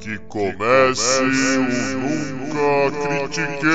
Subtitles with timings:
[0.00, 3.68] Que comece o Nunca Critiquei!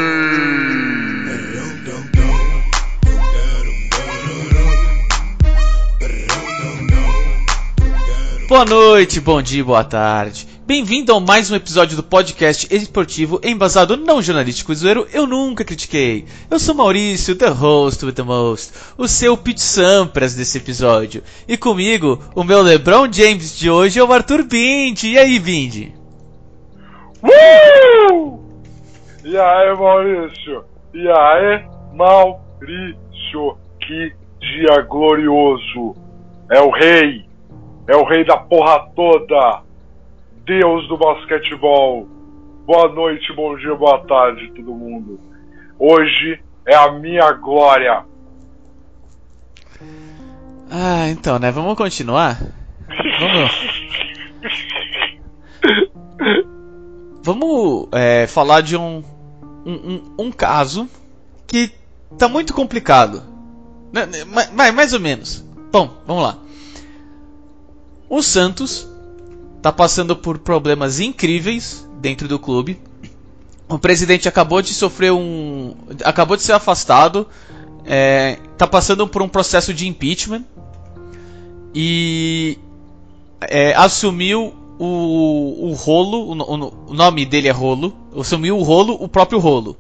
[8.48, 10.48] Boa noite, bom dia, boa tarde.
[10.66, 15.66] Bem-vindo a mais um episódio do podcast esportivo embasado não jornalístico e zoeiro Eu Nunca
[15.66, 16.24] Critiquei.
[16.50, 21.22] Eu sou Maurício, the host with the most, o seu Pete Sampras desse episódio.
[21.46, 25.10] E comigo, o meu LeBron James de hoje é o Arthur Bindi.
[25.10, 26.03] E aí, Bindi?
[27.24, 28.40] Uh!
[29.24, 30.66] E aí, Maurício?
[30.94, 33.58] E aí, Maurício?
[33.80, 35.96] Que dia glorioso!
[36.52, 37.26] É o rei!
[37.88, 39.62] É o rei da porra toda!
[40.46, 42.08] Deus do basquetebol!
[42.66, 45.20] Boa noite, bom dia, boa tarde, todo mundo!
[45.80, 48.04] Hoje é a minha glória!
[50.70, 51.52] Ah, então, né?
[51.52, 52.38] Vamos continuar?
[53.20, 53.74] Vamos.
[57.24, 59.02] Vamos é, falar de um,
[59.66, 60.90] um, um, um, caso
[61.48, 61.72] que
[62.18, 63.24] tá muito complicado.
[64.28, 65.42] Mas, mais ou menos.
[65.72, 66.38] Bom, vamos lá.
[68.10, 68.86] O Santos
[69.62, 72.82] tá passando por problemas incríveis dentro do clube.
[73.70, 75.74] O presidente acabou de sofrer um.
[76.04, 77.26] acabou de ser afastado.
[77.86, 80.44] É, tá passando por um processo de impeachment.
[81.74, 82.60] E
[83.40, 89.08] é, assumiu o, o Rolo, o, o, nome dele é Rolo, assumiu o Rolo, o
[89.08, 89.78] próprio Rolo.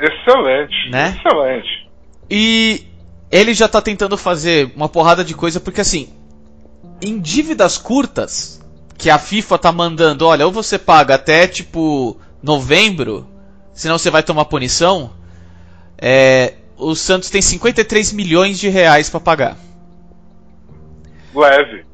[0.00, 1.16] Excelente, né?
[1.18, 1.88] excelente.
[2.30, 2.86] E
[3.30, 6.08] ele já tá tentando fazer uma porrada de coisa, porque assim,
[7.02, 8.64] em dívidas curtas,
[8.96, 13.26] que a FIFA tá mandando, olha, ou você paga até tipo novembro,
[13.72, 15.12] senão você vai tomar punição,
[15.96, 19.56] é, o Santos tem 53 milhões de reais para pagar.
[21.34, 21.84] Leve.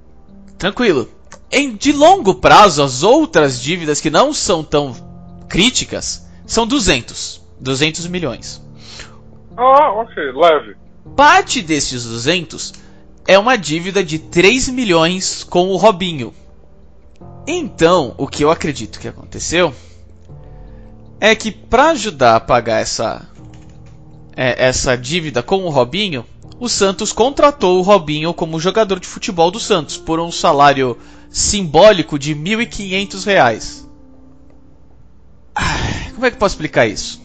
[0.57, 1.09] Tranquilo
[1.55, 4.95] em, de longo prazo, as outras dívidas que não são tão
[5.49, 7.43] críticas são 200.
[7.61, 8.63] 200 milhões.
[9.57, 10.77] Ah, ok, leve.
[11.17, 12.75] Parte desses 200
[13.27, 16.35] é uma dívida de 3 milhões com o Robinho.
[17.47, 19.73] Então, o que eu acredito que aconteceu
[21.21, 23.27] é que para ajudar a pagar essa
[24.37, 26.27] é, essa dívida com o Robinho,
[26.59, 30.97] o Santos contratou o Robinho como jogador de futebol do Santos por um salário
[31.29, 33.89] simbólico de R$ 1.500.
[36.15, 37.23] Como é que eu posso explicar isso?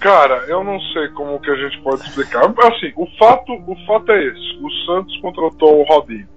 [0.00, 2.44] Cara, eu não sei como que a gente pode explicar.
[2.44, 6.28] Assim, o fato, o fato é esse: o Santos contratou o Robinho.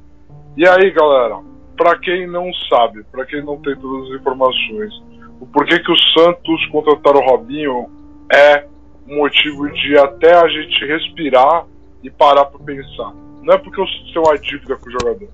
[0.58, 1.40] E aí, galera,
[1.78, 4.94] para quem não sabe, para quem não tem todas as informações,
[5.40, 7.90] o porquê que o Santos contrataram o Robinho
[8.32, 8.66] é
[9.08, 11.66] motivo de até a gente respirar
[12.04, 13.14] e parar para pensar.
[13.42, 15.30] Não é porque Santos tem uma dívida com o jogador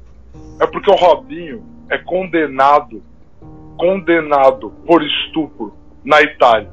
[0.60, 3.02] é porque o Robinho é condenado,
[3.78, 6.70] condenado por estupro na Itália.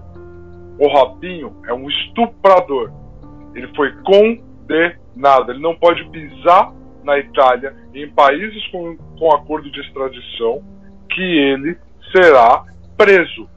[0.78, 2.92] O Robinho é um estuprador.
[3.54, 5.52] Ele foi condenado.
[5.52, 10.62] Ele não pode pisar na Itália, em países com, com acordo de extradição,
[11.08, 11.78] que ele
[12.10, 12.64] será
[12.96, 13.48] preso.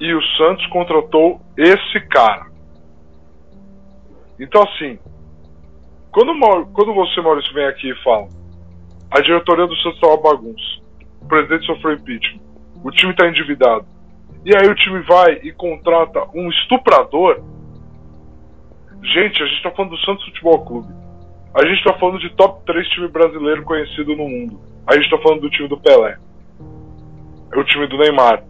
[0.00, 2.51] E o Santos contratou esse cara.
[4.38, 4.98] Então, assim,
[6.10, 6.32] quando,
[6.72, 8.28] quando você, Maurício, vem aqui e fala
[9.12, 10.80] a diretoria do Santos está uma bagunça,
[11.20, 12.40] o presidente sofreu impeachment,
[12.82, 13.84] o time está endividado,
[14.42, 17.42] e aí o time vai e contrata um estuprador.
[19.02, 20.94] Gente, a gente está falando do Santos Futebol Clube.
[21.54, 24.60] A gente está falando de top 3 time brasileiro conhecido no mundo.
[24.86, 26.16] A gente está falando do time do Pelé.
[27.52, 28.42] É o time do Neymar.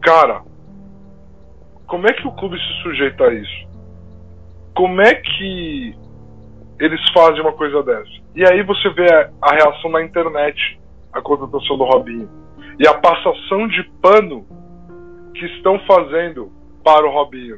[0.00, 0.42] Cara,
[1.86, 3.65] como é que o clube se sujeita a isso?
[4.76, 5.96] Como é que
[6.78, 8.10] eles fazem uma coisa dessa?
[8.34, 9.10] E aí você vê
[9.40, 10.78] a, reação na internet,
[11.12, 12.28] a contratação do Robinho.
[12.78, 14.46] E a passação de pano
[15.34, 16.52] que estão fazendo
[16.84, 17.56] para o Robinho.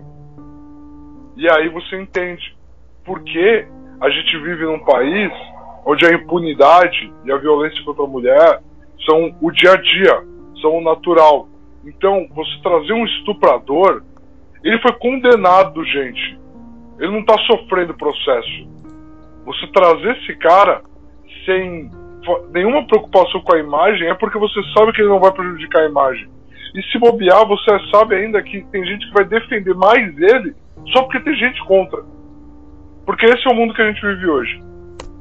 [1.37, 2.57] E aí você entende
[3.05, 3.67] por que
[4.01, 5.33] a gente vive num país
[5.85, 8.63] onde a impunidade e a violência contra a mulher
[9.05, 10.23] são o dia a dia,
[10.63, 11.49] são o natural.
[11.85, 14.05] Então, você trazer um estuprador,
[14.63, 16.39] ele foi condenado, gente.
[16.99, 18.69] Ele não está sofrendo processo.
[19.45, 20.83] Você trazer esse cara
[21.45, 21.91] sem
[22.53, 25.89] nenhuma preocupação com a imagem é porque você sabe que ele não vai prejudicar a
[25.89, 26.29] imagem.
[26.75, 30.55] E se bobear, você sabe ainda que tem gente que vai defender mais ele
[30.93, 32.05] só porque tem gente contra.
[33.07, 34.63] Porque esse é o mundo que a gente vive hoje.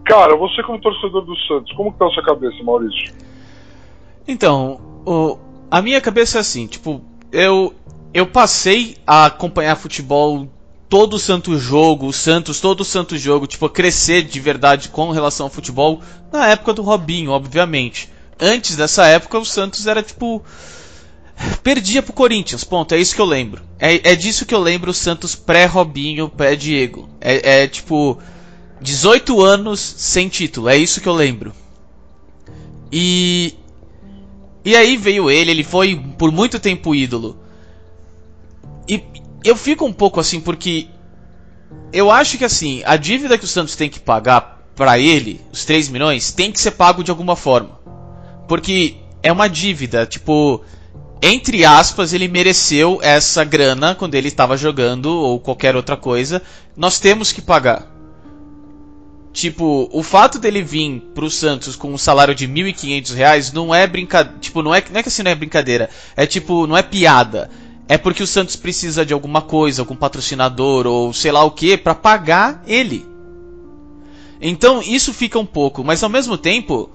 [0.05, 3.13] Cara, você como torcedor do Santos, como que tá a sua cabeça, Maurício?
[4.27, 5.37] Então, o,
[5.71, 7.01] a minha cabeça é assim, tipo,
[7.31, 7.73] eu
[8.13, 10.47] eu passei a acompanhar futebol
[10.89, 15.47] todo o santo jogo, o Santos, todo santo jogo, tipo, crescer de verdade com relação
[15.47, 16.01] ao futebol
[16.31, 18.09] na época do Robinho, obviamente.
[18.39, 20.43] Antes dessa época, o Santos era tipo.
[21.61, 22.95] Perdia pro Corinthians, ponto.
[22.95, 23.61] É isso que eu lembro.
[23.79, 27.09] É, é disso que eu lembro o Santos pré-Robinho, pré-Diego.
[27.19, 28.17] É, é tipo.
[28.79, 31.51] 18 anos sem título, é isso que eu lembro.
[32.91, 33.55] E.
[34.63, 37.37] E aí veio ele, ele foi por muito tempo ídolo.
[38.87, 39.01] E
[39.43, 40.87] eu fico um pouco assim, porque.
[41.91, 45.65] Eu acho que assim, a dívida que o Santos tem que pagar para ele, os
[45.65, 47.79] 3 milhões, tem que ser pago de alguma forma.
[48.47, 50.63] Porque é uma dívida, tipo,
[51.21, 56.41] entre aspas, ele mereceu essa grana quando ele estava jogando ou qualquer outra coisa.
[56.75, 57.91] Nós temos que pagar.
[59.33, 63.85] Tipo, o fato dele vir pro Santos com um salário de R$ 1.500 não é
[63.85, 64.39] brincadeira.
[64.39, 65.89] Tipo, não é, não é que assim não é brincadeira.
[66.15, 67.49] É tipo, não é piada.
[67.87, 71.77] É porque o Santos precisa de alguma coisa, algum patrocinador ou sei lá o que
[71.77, 73.05] para pagar ele.
[74.41, 76.89] Então isso fica um pouco, mas ao mesmo tempo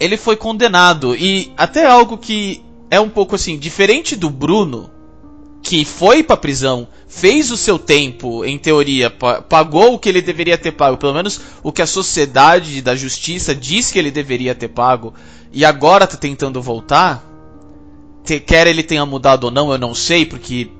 [0.00, 4.90] ele foi condenado e até algo que é um pouco assim diferente do Bruno,
[5.62, 10.58] que foi pra prisão, fez o seu tempo, em teoria, pagou o que ele deveria
[10.58, 14.68] ter pago, pelo menos o que a sociedade da justiça diz que ele deveria ter
[14.68, 15.14] pago,
[15.52, 17.33] e agora tá tentando voltar.
[18.24, 20.70] Quer ele tenha mudado ou não, eu não sei, porque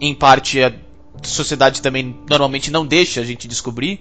[0.00, 0.72] em parte a
[1.22, 4.00] sociedade também normalmente não deixa a gente descobrir.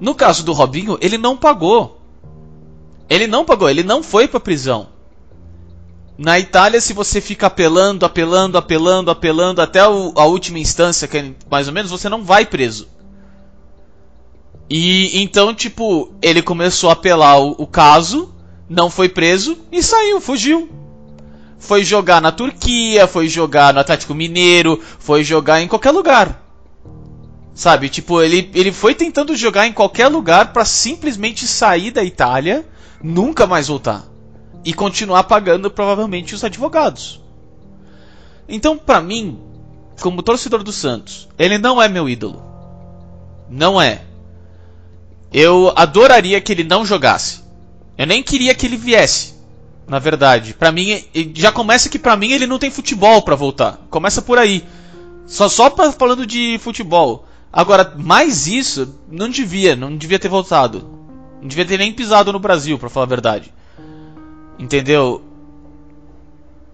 [0.00, 2.00] No caso do Robinho, ele não pagou.
[3.08, 4.88] Ele não pagou, ele não foi pra prisão.
[6.16, 11.32] Na Itália, se você fica apelando, apelando, apelando, apelando até a última instância, que é
[11.48, 12.88] mais ou menos, você não vai preso.
[14.68, 18.34] E então, tipo, ele começou a apelar o, o caso,
[18.68, 20.68] não foi preso e saiu, fugiu.
[21.58, 26.44] Foi jogar na Turquia, foi jogar no Atlético Mineiro, foi jogar em qualquer lugar.
[27.54, 32.64] Sabe, tipo, ele, ele foi tentando jogar em qualquer lugar para simplesmente sair da Itália,
[33.02, 34.04] nunca mais voltar
[34.64, 37.20] e continuar pagando provavelmente os advogados.
[38.48, 39.40] Então, para mim,
[40.00, 42.42] como torcedor do Santos, ele não é meu ídolo.
[43.50, 44.02] Não é.
[45.32, 47.42] Eu adoraria que ele não jogasse.
[47.96, 49.34] Eu nem queria que ele viesse.
[49.88, 51.02] Na verdade, para mim
[51.34, 53.80] já começa que para mim ele não tem futebol para voltar.
[53.88, 54.62] Começa por aí.
[55.26, 57.26] Só só pra, falando de futebol.
[57.50, 60.86] Agora, mais isso não devia, não devia ter voltado.
[61.40, 63.52] Não devia ter nem pisado no Brasil, para falar a verdade.
[64.58, 65.22] Entendeu?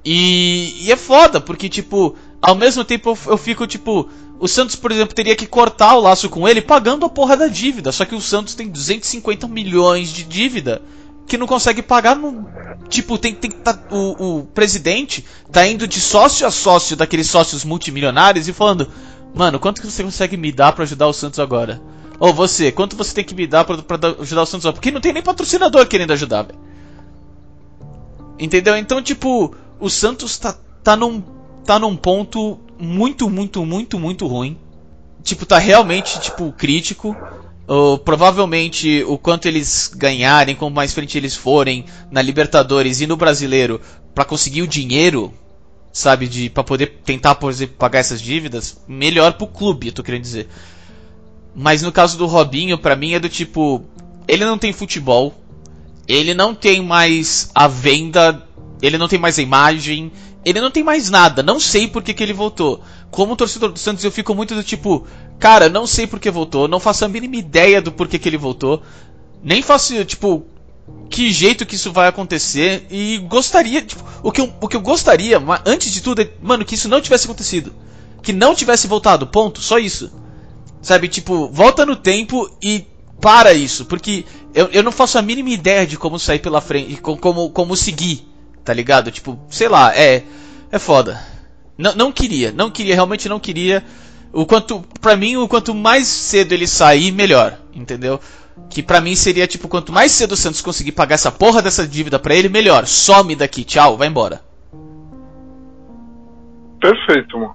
[0.05, 4.08] E, e, é foda, porque, tipo, ao mesmo tempo eu, eu, fico, tipo,
[4.40, 7.46] o Santos, por exemplo, teria que cortar o laço com ele pagando a porra da
[7.46, 7.93] dívida.
[7.93, 10.82] Só que o Santos tem 250 milhões de dívida
[11.26, 12.17] que não consegue pagar.
[12.17, 12.47] No,
[12.88, 17.65] tipo, tem, tem tá, o, o presidente tá indo de sócio a sócio daqueles sócios
[17.65, 18.88] multimilionários e falando:
[19.35, 21.82] Mano, quanto que você consegue me dar para ajudar o Santos agora?
[22.21, 23.76] Ou você, quanto você tem que me dar pra,
[24.21, 24.75] ajudar o Santos agora?
[24.75, 26.59] Porque não tem nem patrocinador querendo ajudar, velho.
[28.38, 28.76] Entendeu?
[28.76, 31.23] Então, tipo, o Santos tá, tá, num,
[31.65, 34.59] tá num ponto muito, muito, muito, muito ruim.
[35.23, 37.17] Tipo, tá realmente, tipo, crítico.
[37.66, 43.16] Uh, provavelmente o quanto eles ganharem, quanto mais frente eles forem na Libertadores e no
[43.16, 43.81] Brasileiro
[44.14, 45.32] para conseguir o dinheiro,
[45.90, 50.02] sabe, de para poder tentar por exemplo, pagar essas dívidas, melhor pro clube, eu tô
[50.02, 50.49] querendo dizer.
[51.55, 53.83] Mas no caso do Robinho, para mim é do tipo,
[54.28, 55.35] ele não tem futebol,
[56.06, 58.47] ele não tem mais a venda,
[58.83, 60.12] ele não tem mais a imagem,
[60.44, 61.42] ele não tem mais nada.
[61.42, 62.82] Não sei por que, que ele voltou.
[63.10, 65.06] Como torcedor do Santos, eu fico muito do tipo,
[65.38, 68.36] cara, não sei por que voltou, não faço a mínima ideia do porquê que ele
[68.36, 68.82] voltou.
[69.42, 70.46] Nem faço, tipo,
[71.08, 72.86] que jeito que isso vai acontecer.
[72.90, 76.64] E gostaria, tipo, o que eu, o que eu gostaria, antes de tudo, é, mano,
[76.64, 77.74] que isso não tivesse acontecido.
[78.22, 80.10] Que não tivesse voltado, ponto, só isso.
[80.80, 82.86] Sabe, tipo, volta no tempo e
[83.20, 84.24] para isso, porque
[84.54, 88.28] eu, eu não faço a mínima ideia de como sair pela frente, como, como seguir,
[88.64, 89.11] tá ligado?
[89.11, 90.23] Tipo, sei lá, é.
[90.73, 91.21] É foda.
[91.76, 93.85] Não, não queria, não queria, realmente não queria.
[94.33, 98.18] O quanto, pra mim, o quanto mais cedo ele sair, melhor, entendeu?
[98.68, 101.87] Que pra mim seria tipo, quanto mais cedo o Santos conseguir pagar essa porra dessa
[101.87, 102.87] dívida pra ele, melhor.
[102.87, 104.40] Some daqui, tchau, vai embora.
[106.80, 107.54] Perfeito, mano.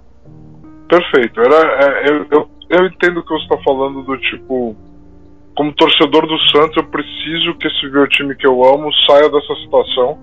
[0.87, 1.41] Perfeito.
[1.41, 4.75] Era, é, eu, eu, eu entendo o que você tá falando do tipo
[5.59, 9.53] como torcedor do Santos, eu preciso que esse meu time que eu amo saia dessa
[9.55, 10.17] situação.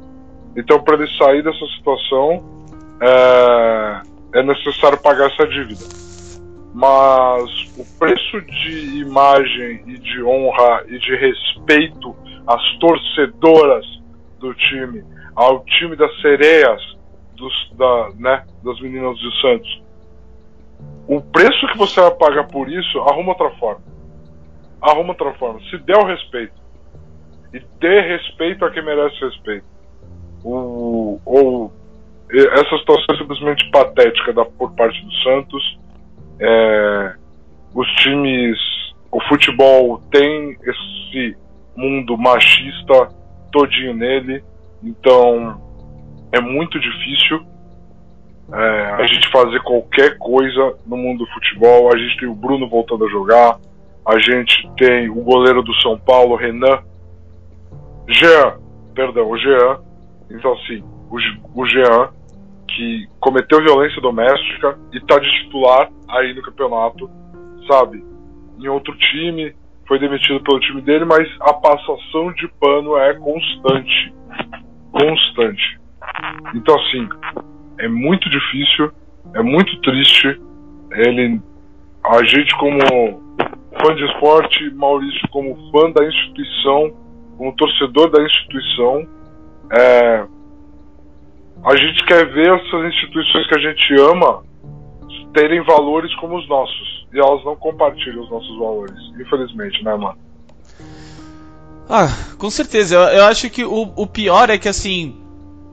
[0.57, 2.43] Então, para ele sair dessa situação,
[3.01, 4.03] é,
[4.39, 5.85] é necessário pagar essa dívida.
[6.73, 13.85] Mas o preço de imagem e de honra e de respeito às torcedoras
[14.39, 16.81] do time, ao time das sereias,
[17.35, 19.83] dos, da, né, das meninas do Santos,
[21.07, 23.83] o preço que você vai pagar por isso, arruma outra forma.
[24.81, 25.61] Arruma outra forma.
[25.71, 26.55] Se der o respeito.
[27.55, 29.65] E dê respeito a quem merece respeito.
[30.49, 31.73] O, ou
[32.31, 35.79] essa situação é simplesmente patética da, por parte do Santos.
[36.39, 37.15] É,
[37.75, 38.57] os times,
[39.11, 41.37] o futebol tem esse
[41.77, 43.09] mundo machista
[43.51, 44.45] todinho nele,
[44.83, 45.61] então
[46.31, 47.45] é muito difícil
[48.53, 51.93] é, a gente fazer qualquer coisa no mundo do futebol.
[51.93, 53.59] A gente tem o Bruno voltando a jogar,
[54.07, 56.83] a gente tem o goleiro do São Paulo, Renan,
[58.09, 58.59] Jean,
[58.95, 59.86] perdão, o Jean.
[60.31, 62.11] Então, assim, o, o Jean,
[62.69, 67.09] que cometeu violência doméstica e tá de titular aí no campeonato,
[67.69, 68.05] sabe?
[68.59, 69.55] Em outro time,
[69.87, 74.15] foi demitido pelo time dele, mas a passação de pano é constante.
[74.91, 75.81] Constante.
[76.55, 77.09] Então, assim,
[77.79, 78.91] é muito difícil,
[79.35, 80.41] é muito triste.
[80.93, 81.41] Ele,
[82.05, 82.79] a gente, como
[83.81, 86.93] fã de esporte, Maurício, como fã da instituição,
[87.37, 89.07] como torcedor da instituição,
[89.73, 90.27] é,
[91.65, 94.45] a gente quer ver essas instituições que a gente ama
[95.33, 97.07] terem valores como os nossos.
[97.13, 98.97] E elas não compartilham os nossos valores.
[99.21, 100.19] Infelizmente, né, mano?
[101.89, 102.09] Ah,
[102.39, 102.95] com certeza.
[102.95, 105.17] Eu, eu acho que o, o pior é que, assim,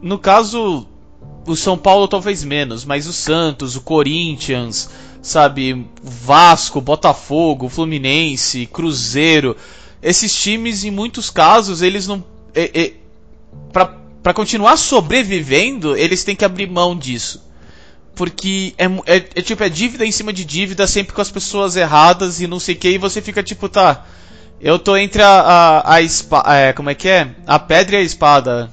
[0.01, 0.87] no caso,
[1.47, 9.55] o São Paulo talvez menos, mas o Santos, o Corinthians, sabe, Vasco, Botafogo, Fluminense, Cruzeiro,
[10.01, 12.23] esses times, em muitos casos, eles não.
[12.53, 12.93] É, é,
[13.71, 17.43] para continuar sobrevivendo, eles têm que abrir mão disso.
[18.15, 21.75] Porque é, é, é, tipo, é dívida em cima de dívida, sempre com as pessoas
[21.75, 24.05] erradas e não sei o que, e você fica tipo, tá.
[24.61, 25.41] Eu tô entre a.
[25.41, 26.55] a, a espada.
[26.55, 27.31] É, como é que é?
[27.45, 28.69] A pedra e a espada.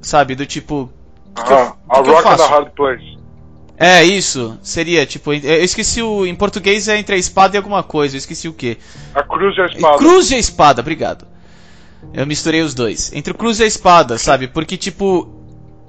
[0.00, 0.34] Sabe?
[0.34, 0.90] Do tipo.
[1.36, 3.18] Ah, a rock and a hard place.
[3.76, 4.58] É, isso.
[4.62, 6.24] Seria, tipo, eu esqueci o.
[6.24, 8.78] Em português é entre a espada e alguma coisa, eu esqueci o que.
[9.14, 9.98] A cruz e a espada.
[9.98, 11.26] Cruz e a espada, obrigado.
[12.12, 13.12] Eu misturei os dois.
[13.12, 14.48] Entre o cruz e a espada, sabe?
[14.48, 15.28] Porque, tipo.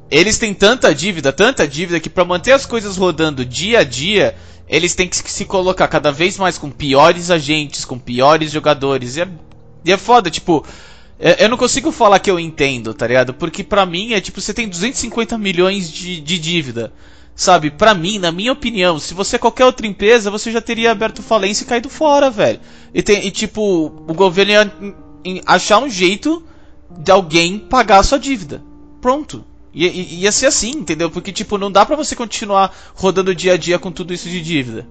[0.10, 4.36] Eles têm tanta dívida, tanta dívida, que para manter as coisas rodando dia a dia,
[4.70, 9.18] eles têm que se colocar cada vez mais com piores agentes, com piores jogadores.
[9.18, 9.28] E é,
[9.84, 10.66] e é foda, tipo.
[11.40, 13.34] Eu não consigo falar que eu entendo, tá ligado?
[13.34, 16.92] Porque pra mim é tipo, você tem 250 milhões de, de dívida.
[17.36, 20.92] Sabe, pra mim, na minha opinião, se você é qualquer outra empresa, você já teria
[20.92, 22.62] aberto falência e caído fora, velho.
[22.94, 23.62] E, tem, e tipo,
[24.08, 24.74] o governo ia
[25.46, 26.44] achar um jeito
[26.90, 28.64] de alguém pagar a sua dívida.
[29.02, 29.44] Pronto.
[29.74, 31.12] Ia, ia ser assim, entendeu?
[31.12, 34.42] Porque, tipo, não dá pra você continuar rodando dia a dia com tudo isso de
[34.42, 34.88] dívida.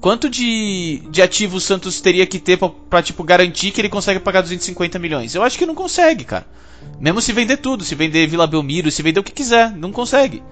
[0.00, 3.88] Quanto de, de ativo o Santos teria que ter pra, pra, tipo, garantir que ele
[3.88, 5.34] consegue pagar 250 milhões?
[5.34, 6.46] Eu acho que não consegue, cara.
[7.00, 10.42] Mesmo se vender tudo, se vender Vila Belmiro, se vender o que quiser, não consegue.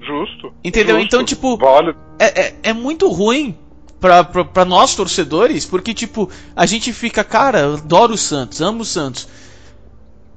[0.00, 0.52] Justo.
[0.62, 0.96] Entendeu?
[0.96, 1.94] Justo, então, tipo, vale.
[2.18, 3.56] é, é, é, muito ruim
[4.02, 8.82] pra, pra, pra, nós torcedores, porque, tipo, a gente fica, cara, adoro o Santos, amo
[8.82, 9.28] o Santos.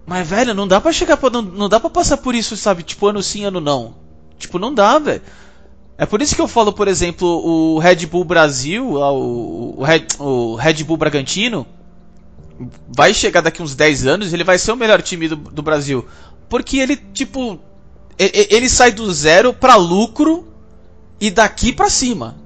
[0.05, 2.83] Mas, velho, não dá pra chegar pra, não, não dá pra passar por isso, sabe?
[2.83, 3.95] Tipo, ano sim, ano não.
[4.37, 5.23] Tipo, não dá, velho.
[5.97, 10.07] É por isso que eu falo, por exemplo, o Red Bull Brasil, o, o, Red,
[10.19, 11.65] o Red Bull Bragantino,
[12.87, 16.05] vai chegar daqui uns 10 anos, ele vai ser o melhor time do, do Brasil.
[16.47, 17.59] Porque ele, tipo,
[18.19, 20.47] ele sai do zero para lucro
[21.19, 22.44] e daqui para cima.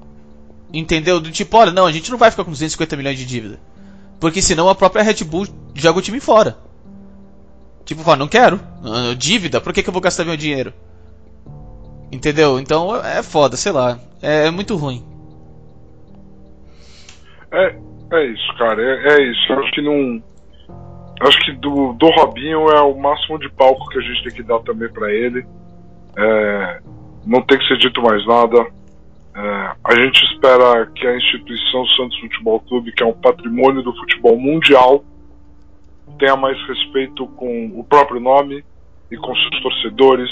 [0.74, 1.20] Entendeu?
[1.20, 3.60] Do tipo, olha, não, a gente não vai ficar com 250 milhões de dívida.
[4.20, 6.58] Porque senão a própria Red Bull joga o time fora.
[7.86, 8.60] Tipo, fala, não quero.
[8.84, 10.74] Ah, dívida, por que, que eu vou gastar meu dinheiro?
[12.12, 12.60] Entendeu?
[12.60, 14.00] Então é foda, sei lá.
[14.22, 15.04] É, é muito ruim.
[17.52, 17.76] É,
[18.14, 18.82] é isso, cara.
[18.82, 19.52] É, é isso.
[19.52, 20.24] Eu acho que não.
[21.22, 24.44] Acho que do, do Robinho é o máximo de palco que a gente tem que
[24.44, 25.46] dar também para ele.
[26.18, 26.82] É,
[27.26, 28.68] não tem que ser dito mais nada.
[29.39, 33.96] É, a gente espera que a instituição Santos Futebol Clube, que é um patrimônio do
[33.96, 35.05] futebol mundial,
[36.17, 38.65] tenha mais respeito com o próprio nome
[39.10, 40.29] e com seus torcedores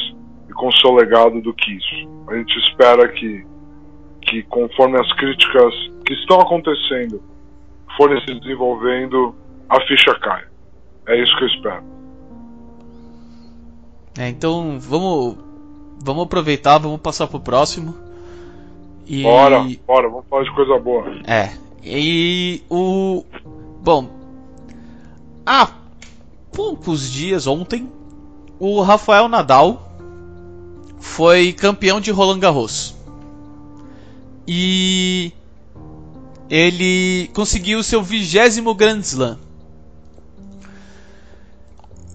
[0.49, 2.09] e com seu legado do que isso.
[2.27, 3.47] A gente espera que,
[4.23, 5.73] que conforme as críticas
[6.05, 7.23] que estão acontecendo
[7.95, 9.33] forem se desenvolvendo,
[9.69, 10.49] a ficha caia.
[11.07, 11.83] É isso que eu espero.
[14.19, 15.37] É, então vamos
[16.03, 18.06] vamos aproveitar, vamos passar pro próximo.
[19.07, 19.23] E...
[19.23, 21.05] Bora, bora, vamos falar de coisa boa.
[21.25, 21.53] É.
[21.83, 23.23] E o.
[23.81, 24.09] Bom.
[25.45, 25.71] Há
[26.51, 27.89] poucos dias, ontem,
[28.59, 29.89] o Rafael Nadal
[30.99, 32.93] foi campeão de Roland Garros.
[34.45, 35.31] E.
[36.49, 39.37] Ele conseguiu seu vigésimo Grand Slam.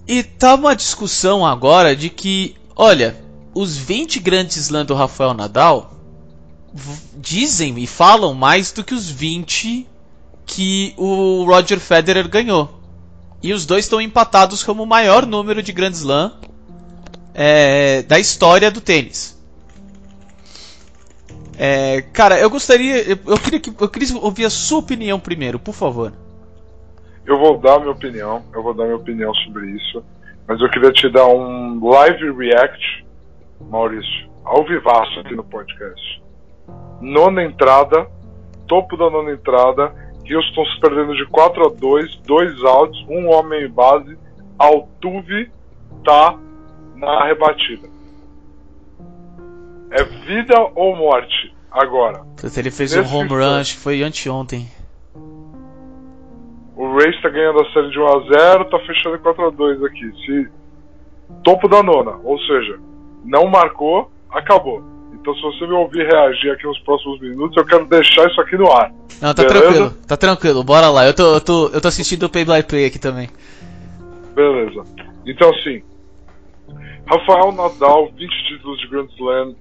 [0.06, 3.16] E tá uma discussão agora de que, olha,
[3.54, 6.01] os 20 grandes Slam do Rafael Nadal
[7.17, 9.87] dizem e falam mais do que os 20
[10.47, 12.81] que o Roger Federer ganhou.
[13.43, 16.33] E os dois estão empatados como o maior número de Grand Slam
[17.35, 19.41] é, da história do tênis.
[21.59, 23.02] É, cara, eu gostaria.
[23.02, 26.12] Eu, eu queria que, eu queria ouvir a sua opinião primeiro, por favor.
[27.25, 30.02] Eu vou dar minha opinião, eu vou dar minha opinião sobre isso.
[30.47, 33.07] Mas eu queria te dar um live react,
[33.61, 36.23] Maurício, ao vivaço aqui no podcast.
[37.02, 38.06] Nona entrada,
[38.68, 39.92] topo da nona entrada,
[40.30, 44.16] Houston se perdendo de 4 a 2 dois outs, um homem em base,
[44.56, 45.50] Altuve
[46.04, 46.38] tá
[46.94, 47.88] na rebatida.
[49.90, 52.23] É vida ou morte agora?
[52.56, 54.68] Ele fez um Nesse home run, acho que foi anteontem.
[56.76, 59.50] O Race tá ganhando a série de 1 a 0 tá fechando em 4 a
[59.50, 60.12] 2 aqui.
[60.25, 60.49] Se
[61.42, 62.78] topo da nona, ou seja,
[63.25, 64.91] não marcou, acabou.
[65.23, 68.57] Então se você me ouvir reagir aqui nos próximos minutos, eu quero deixar isso aqui
[68.57, 68.93] no ar.
[69.21, 69.61] Não, tá Beleza?
[69.62, 71.07] tranquilo, tá tranquilo, bora lá.
[71.07, 73.31] Eu tô, eu tô, eu tô assistindo o Play by Play aqui também.
[74.35, 74.83] Beleza.
[75.25, 75.81] Então assim,
[77.07, 79.55] Rafael Nadal, 20 títulos de Grand Slam,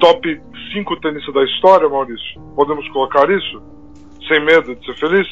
[0.00, 0.40] top
[0.72, 2.40] 5 tenista da história, Maurício.
[2.56, 3.62] Podemos colocar isso?
[4.26, 5.28] Sem medo de ser feliz?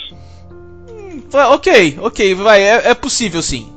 [1.35, 3.73] Ué, Ok, ok, vai, é, é possível sim.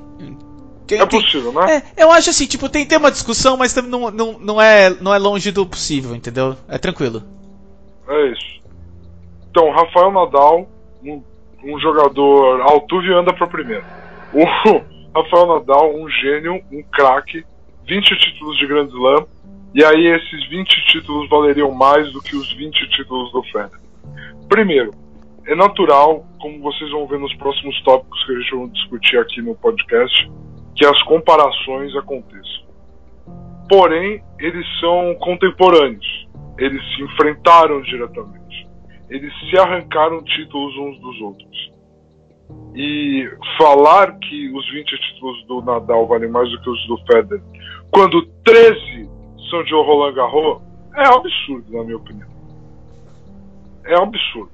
[0.92, 1.84] É possível, né?
[1.98, 4.90] É, eu acho assim, tipo, tem, tem uma discussão, mas também não, não, não, é,
[5.02, 6.56] não é longe do possível, entendeu?
[6.68, 7.24] É tranquilo.
[8.08, 8.62] É isso.
[9.50, 10.70] Então, Rafael Nadal,
[11.04, 11.24] um,
[11.64, 12.62] um jogador.
[12.62, 13.86] Altuve anda pra primeiro.
[14.34, 14.44] O
[15.16, 17.44] Rafael Nadal, um gênio, um craque,
[17.88, 19.26] 20 títulos de Grand Slam.
[19.74, 23.80] E aí, esses 20 títulos valeriam mais do que os 20 títulos do Federer.
[24.48, 24.92] Primeiro,
[25.48, 29.42] é natural, como vocês vão ver nos próximos tópicos que a gente vai discutir aqui
[29.42, 30.32] no podcast,
[30.76, 32.66] que as comparações aconteçam.
[33.70, 36.28] Porém, eles são contemporâneos.
[36.58, 38.68] Eles se enfrentaram diretamente.
[39.10, 41.72] Eles se arrancaram títulos uns dos outros.
[42.76, 43.28] E
[43.58, 47.42] falar que os 20 títulos do Nadal valem mais do que os do Federer,
[47.92, 49.10] quando 13
[49.50, 50.62] são de Roland Garros,
[50.96, 52.28] é absurdo, na minha opinião.
[53.86, 54.52] É absurdo.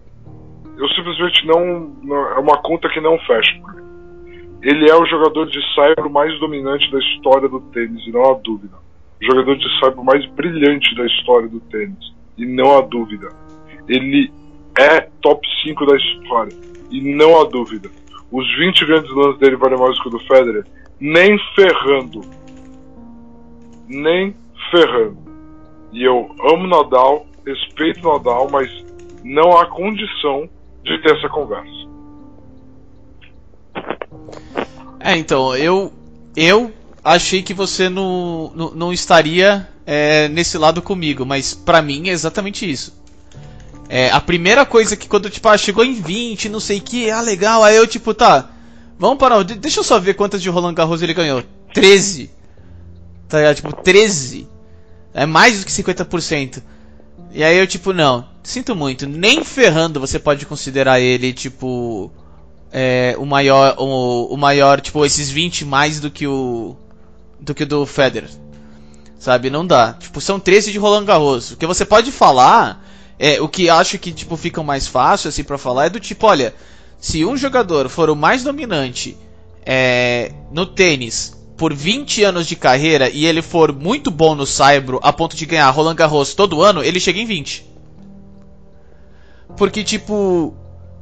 [0.77, 1.79] Eu simplesmente não.
[2.03, 3.60] não- É uma conta que não fecha.
[4.62, 8.34] Ele é o jogador de saibro mais dominante da história do tênis, e não há
[8.36, 8.78] dúvida.
[9.19, 13.30] O jogador de saibro mais brilhante da história do tênis, e não há dúvida.
[13.88, 14.32] Ele
[14.78, 16.56] é top 5 da história,
[16.91, 17.89] e não há dúvida.
[18.32, 20.63] Os 20 grandes lances dele valem mais que o do Federer,
[21.00, 22.21] nem ferrando.
[23.88, 24.36] Nem
[24.69, 25.17] ferrando.
[25.91, 28.69] E eu amo Nadal, respeito Nadal, mas
[29.24, 30.47] não há condição
[30.84, 31.90] de ter essa conversa.
[35.03, 35.93] É, então, eu.
[36.35, 36.71] Eu
[37.03, 42.11] achei que você não, não, não estaria é, nesse lado comigo, mas pra mim é
[42.11, 42.93] exatamente isso.
[43.89, 47.09] É, a primeira coisa que quando, tipo, ah, chegou em 20, não sei o que,
[47.11, 48.49] ah, legal, aí eu, tipo, tá,
[48.97, 51.43] vamos parar, de- deixa eu só ver quantas de Roland Garros ele ganhou.
[51.73, 52.31] 13.
[53.27, 53.55] Tá ligado?
[53.57, 54.47] Tipo, 13.
[55.13, 56.63] É mais do que 50%.
[57.33, 62.09] E aí eu, tipo, não, sinto muito, nem ferrando você pode considerar ele, tipo,
[62.71, 66.75] é, o maior, o, o maior, tipo, esses 20 mais do que o
[67.39, 68.29] do que do Federer.
[69.19, 69.93] Sabe, não dá.
[69.93, 71.51] Tipo, são 13 de Roland Garros.
[71.51, 72.84] O que você pode falar,
[73.19, 76.25] é, o que acho que tipo fica mais fácil assim para falar é do tipo,
[76.27, 76.53] olha,
[76.99, 79.17] se um jogador for o mais dominante
[79.65, 84.99] é, no tênis por 20 anos de carreira e ele for muito bom no saibro
[85.03, 87.65] a ponto de ganhar Roland Garros todo ano, ele chega em 20.
[89.55, 90.55] Porque tipo,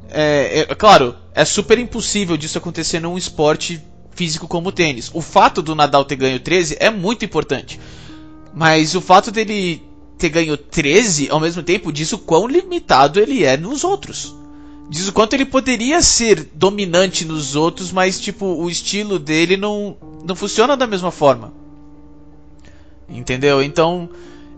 [0.10, 5.10] é, é- claro, é super impossível disso acontecer num esporte físico como o tênis.
[5.14, 7.80] O fato do Nadal ter ganho 13 é muito importante.
[8.54, 9.82] Mas o fato dele
[10.18, 14.36] ter ganho 13 ao mesmo tempo diz o quão limitado ele é nos outros.
[14.90, 19.96] Diz o quanto ele poderia ser dominante nos outros, mas tipo, o estilo dele não,
[20.26, 21.54] não funciona da mesma forma.
[23.08, 23.64] Entendeu?
[23.64, 24.10] Então,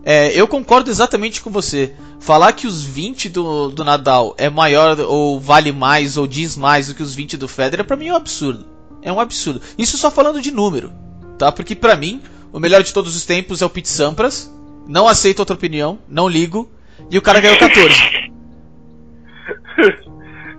[0.04, 1.94] é, eu concordo exatamente com você.
[2.20, 6.88] Falar que os 20 do, do Nadal é maior, ou vale mais, ou diz mais
[6.88, 8.64] do que os 20 do Federer, pra mim é um absurdo.
[9.00, 9.60] É um absurdo.
[9.76, 10.92] Isso só falando de número,
[11.38, 11.50] tá?
[11.50, 12.20] Porque pra mim,
[12.52, 14.52] o melhor de todos os tempos é o Pete Sampras.
[14.86, 16.70] Não aceito outra opinião, não ligo.
[17.10, 17.94] E o cara ganhou 14.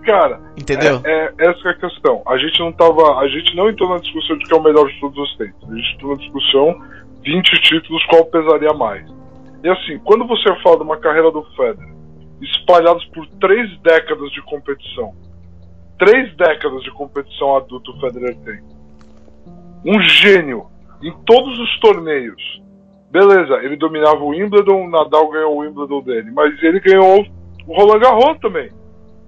[0.05, 1.01] Cara, Entendeu?
[1.05, 2.21] É, é- essa é a questão.
[2.27, 3.19] A gente não tava.
[3.19, 5.69] A gente não entrou na discussão de que é o melhor de todos os tempos.
[5.69, 6.81] A gente entrou na discussão
[7.23, 9.09] 20 títulos, qual pesaria mais.
[9.63, 11.93] E assim, quando você fala de uma carreira do Federer,
[12.41, 15.13] espalhados por três décadas de competição,
[15.97, 18.61] três décadas de competição adulta o Federer tem.
[19.85, 20.67] Um gênio
[21.01, 22.63] em todos os torneios,
[23.13, 27.23] Beleza, ele dominava o Wimbledon, o Nadal ganhou o Wimbledon dele, mas ele ganhou
[27.67, 28.71] o Roland Garros também.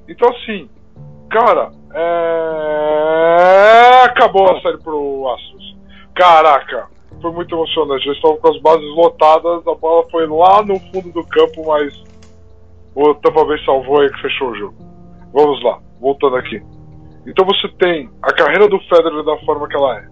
[0.10, 0.68] Então assim,
[1.30, 4.06] cara, é...
[4.06, 5.78] acabou a série pro Astros.
[6.16, 6.88] Caraca,
[7.22, 8.06] foi muito emocionante.
[8.06, 11.94] Eles estavam com as bases lotadas, a bola foi lá no fundo do campo, mas
[12.96, 14.76] o Tampa Bay salvou e fechou o jogo.
[15.34, 16.62] Vamos lá, voltando aqui.
[17.28, 20.08] Então você tem a carreira do Federer da forma que ela é.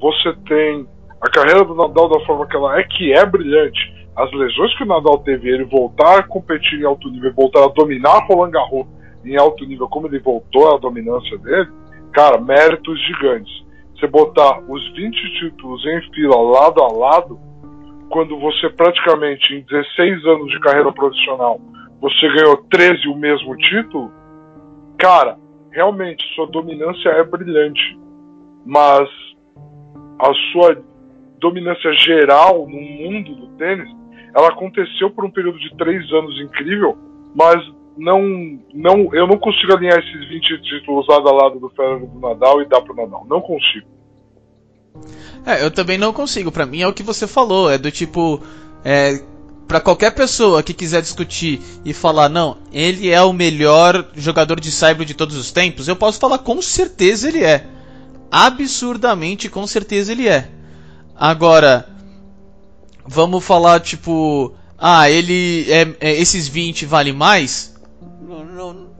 [0.00, 0.86] Você tem
[1.20, 4.02] a carreira do Nadal da forma que ela é, que é brilhante.
[4.16, 7.68] As lesões que o Nadal teve, ele voltar a competir em alto nível, voltar a
[7.68, 8.86] dominar Roland Garros
[9.24, 11.70] em alto nível, como ele voltou à dominância dele,
[12.12, 13.61] cara, méritos gigantes.
[14.02, 17.38] Você botar os 20 títulos em fila lado a lado,
[18.10, 21.60] quando você praticamente em 16 anos de carreira profissional,
[22.00, 24.10] você ganhou 13 o mesmo título,
[24.98, 25.38] cara,
[25.70, 27.96] realmente sua dominância é brilhante,
[28.66, 29.08] mas
[30.18, 30.82] a sua
[31.38, 33.88] dominância geral no mundo do tênis,
[34.34, 36.98] ela aconteceu por um período de três anos incrível,
[37.36, 37.56] mas
[37.96, 42.20] não, não, eu não consigo alinhar esses 20 títulos lado a lado do Federer do
[42.20, 43.26] Nadal e dar pro Nadal.
[43.28, 43.86] Não consigo.
[45.44, 46.52] É, eu também não consigo.
[46.52, 48.40] Para mim é o que você falou, é do tipo,
[48.84, 49.22] é,
[49.66, 54.70] para qualquer pessoa que quiser discutir e falar, não, ele é o melhor jogador de
[54.70, 57.66] saibro de todos os tempos, eu posso falar com certeza ele é.
[58.30, 60.48] Absurdamente, com certeza ele é.
[61.14, 61.88] Agora,
[63.06, 67.71] vamos falar tipo, ah, ele é, é esses 20 vale mais?
[68.52, 68.90] Não,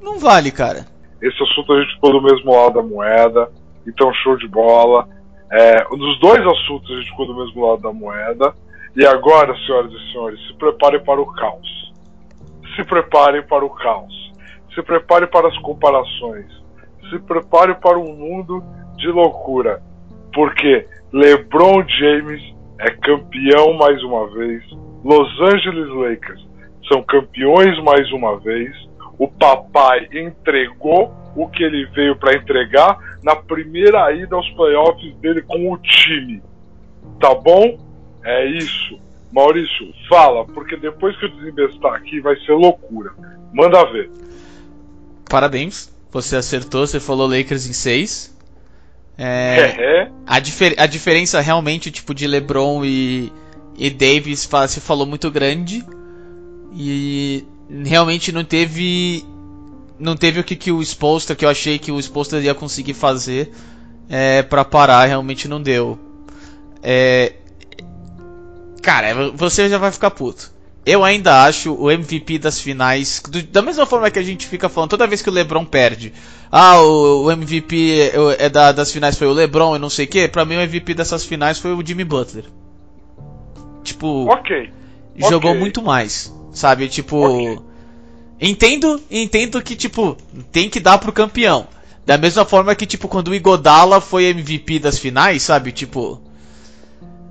[0.00, 0.84] não, vale, cara.
[1.22, 3.50] Esse assunto a gente ficou do mesmo lado da moeda,
[3.86, 5.08] então show de bola.
[5.50, 8.52] É, dos dois assuntos a gente ficou do mesmo lado da moeda.
[8.96, 11.92] E agora, senhoras e senhores, se preparem para o caos.
[12.74, 14.32] Se preparem para o caos.
[14.74, 16.46] Se preparem para as comparações.
[17.10, 18.62] Se preparem para um mundo
[18.96, 19.82] de loucura.
[20.34, 22.42] Porque LeBron James
[22.80, 24.64] é campeão mais uma vez.
[25.04, 26.46] Los Angeles Lakers
[26.88, 28.74] são campeões mais uma vez.
[29.18, 35.42] O papai entregou o que ele veio para entregar na primeira ida aos playoffs dele
[35.42, 36.42] com o time.
[37.20, 37.78] Tá bom?
[38.24, 38.98] É isso.
[39.32, 43.12] Maurício, fala, porque depois que eu desembestar aqui vai ser loucura.
[43.52, 44.10] Manda ver.
[45.28, 48.36] Parabéns, você acertou, você falou Lakers em 6.
[49.18, 50.10] É, é.
[50.26, 53.32] A, difer a diferença realmente tipo de LeBron e,
[53.76, 55.84] e Davis se falou muito grande
[56.74, 57.44] e
[57.84, 59.24] realmente não teve
[59.98, 62.94] não teve o que, que o Spolster que eu achei que o Spolster ia conseguir
[62.94, 63.50] fazer
[64.08, 65.98] é, para parar realmente não deu
[66.82, 67.34] é,
[68.82, 73.62] cara você já vai ficar puto eu ainda acho o MVP das finais do, da
[73.62, 76.12] mesma forma que a gente fica falando toda vez que o LeBron perde
[76.50, 80.04] ah, o, o MVP é, é da, das finais foi o LeBron e não sei
[80.04, 80.28] o que.
[80.28, 82.44] Pra mim, o MVP dessas finais foi o Jimmy Butler.
[83.82, 84.30] Tipo.
[84.30, 84.70] Ok.
[85.16, 85.60] Jogou okay.
[85.60, 86.32] muito mais.
[86.56, 86.88] Sabe?
[86.88, 87.62] Tipo.
[88.40, 90.16] Entendo, entendo que, tipo,
[90.50, 91.68] tem que dar pro campeão.
[92.04, 95.70] Da mesma forma que, tipo, quando o Igodala foi MVP das finais, sabe?
[95.70, 96.18] Tipo.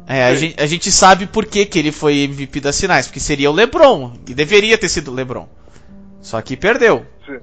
[0.07, 3.07] É, a gente, a gente, sabe por que, que ele foi MVP das finais.
[3.07, 4.13] Porque seria o LeBron.
[4.27, 5.47] E deveria ter sido o LeBron.
[6.21, 7.03] Só que perdeu.
[7.25, 7.39] Sim.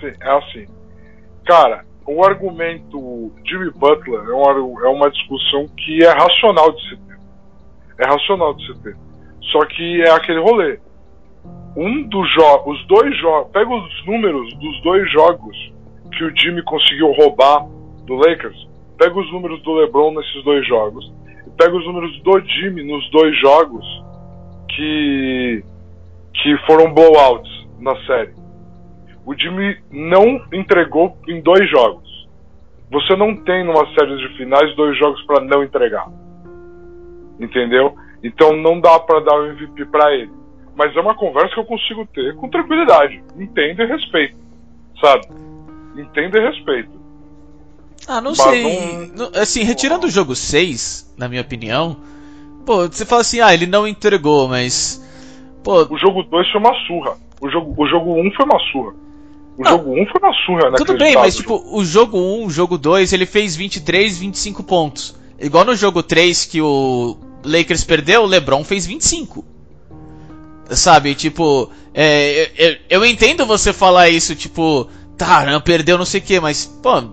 [0.00, 0.66] Sim, é assim.
[1.46, 6.96] Cara, o argumento Jimmy Butler é uma, é uma discussão que é racional de se
[6.96, 7.18] ter.
[7.98, 8.96] É racional de se ter.
[9.52, 10.80] Só que é aquele rolê.
[11.78, 15.72] Um dos jogos, os dois jogos, pega os números dos dois jogos
[16.12, 17.66] que o Jimmy conseguiu roubar
[18.04, 18.66] do Lakers,
[18.98, 21.12] pega os números do LeBron nesses dois jogos,
[21.46, 23.84] e pega os números do Jimmy nos dois jogos
[24.74, 25.64] que
[26.34, 28.48] que foram blowouts na série
[29.28, 32.26] o Jimmy não entregou em dois jogos.
[32.90, 36.08] Você não tem numa série de finais dois jogos para não entregar.
[37.38, 37.94] Entendeu?
[38.24, 40.32] Então não dá para dar o MVP para ele.
[40.78, 43.20] Mas é uma conversa que eu consigo ter com tranquilidade.
[43.36, 44.36] Entendo e respeito.
[45.00, 45.26] Sabe?
[45.96, 46.90] Entendo e respeito.
[48.06, 49.12] Ah, não Mas sei.
[49.16, 49.28] Não...
[49.34, 51.96] Assim, retirando o jogo 6, na minha opinião,
[52.64, 55.04] pô, você fala assim, ah, ele não entregou, mas.
[55.64, 55.82] Pô...
[55.92, 57.16] O jogo 2 foi uma surra.
[57.40, 58.94] O jogo 1 o jogo um foi uma surra.
[59.58, 60.76] O não, jogo 1 foi uma surra, né?
[60.76, 65.18] Tudo bem, mas tipo, o jogo 1, o jogo 2, ele fez 23, 25 pontos.
[65.40, 69.57] Igual no jogo 3 que o Lakers perdeu, o LeBron fez 25.
[70.70, 76.20] Sabe, tipo, é, eu, eu, entendo você falar isso, tipo, tá, não perdeu não sei
[76.20, 77.04] o que, mas, pô,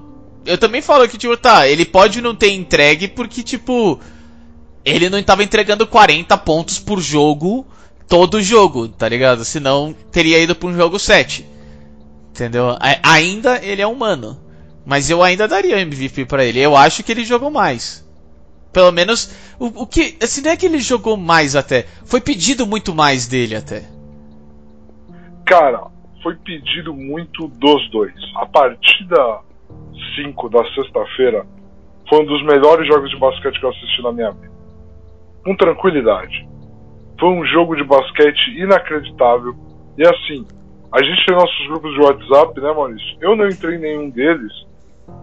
[0.45, 3.99] eu também falo que, tipo, tá, ele pode não ter entregue porque, tipo,
[4.83, 7.65] ele não estava entregando 40 pontos por jogo,
[8.07, 9.43] todo jogo, tá ligado?
[9.43, 11.45] Senão teria ido pra um jogo 7.
[12.29, 12.77] Entendeu?
[13.01, 14.37] ainda ele é humano.
[14.85, 16.59] Mas eu ainda daria MVP para ele.
[16.59, 18.05] Eu acho que ele jogou mais.
[18.71, 20.17] Pelo menos O, o que.
[20.21, 21.83] Assim, não é que ele jogou mais até.
[22.05, 23.83] Foi pedido muito mais dele até.
[25.45, 25.87] Cara,
[26.21, 28.15] foi pedido muito dos dois.
[28.37, 29.39] A partida
[30.15, 31.45] 5 da sexta-feira
[32.09, 34.53] foi um dos melhores jogos de basquete que eu assisti na minha vida.
[35.43, 36.47] Com tranquilidade.
[37.19, 39.55] Foi um jogo de basquete inacreditável.
[39.97, 40.45] E assim,
[40.91, 43.17] a gente tem nossos grupos de WhatsApp, né, Maurício?
[43.21, 44.51] Eu não entrei em nenhum deles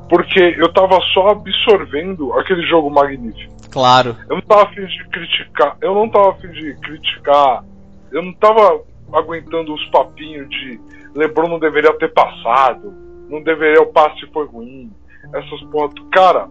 [0.09, 3.53] porque eu tava só absorvendo aquele jogo magnífico.
[3.73, 4.17] Claro.
[4.29, 5.77] Eu não tava afim de criticar.
[5.81, 7.65] Eu não tava afim de criticar.
[8.13, 8.83] Eu não tava
[9.13, 10.81] aguentando os papinhos de
[11.15, 12.93] LeBron não deveria ter passado.
[13.29, 14.93] Não deveria, o passe foi ruim.
[15.35, 16.05] Essas pontas.
[16.13, 16.49] Cara,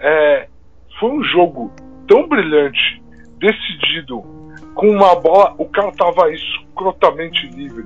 [0.00, 0.48] é,
[0.98, 1.72] foi um jogo
[2.08, 3.02] tão brilhante,
[3.38, 4.22] decidido,
[4.74, 5.54] com uma bola.
[5.58, 7.84] O cara tava escrotamente livre.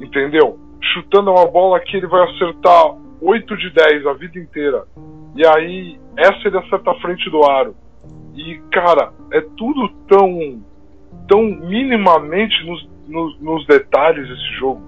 [0.00, 0.58] Entendeu?
[0.92, 4.84] Chutando uma bola que ele vai acertar 8 de 10 a vida inteira.
[5.34, 7.74] E aí, essa ele acerta a frente do aro.
[8.36, 10.62] E, cara, é tudo tão,
[11.26, 14.82] tão minimamente nos, nos, nos detalhes esse jogo.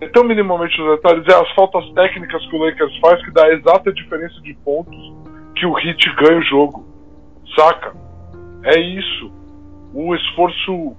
[0.00, 1.26] É tão minimamente nos detalhes.
[1.28, 4.96] É as faltas técnicas que o Lakers faz que dá a exata diferença de pontos
[5.54, 6.86] que o Heat ganha o jogo.
[7.54, 7.94] Saca?
[8.64, 9.32] É isso.
[9.92, 10.96] O esforço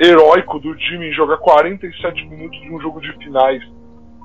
[0.00, 3.62] heróico do Jimmy em jogar 47 minutos de um jogo de finais.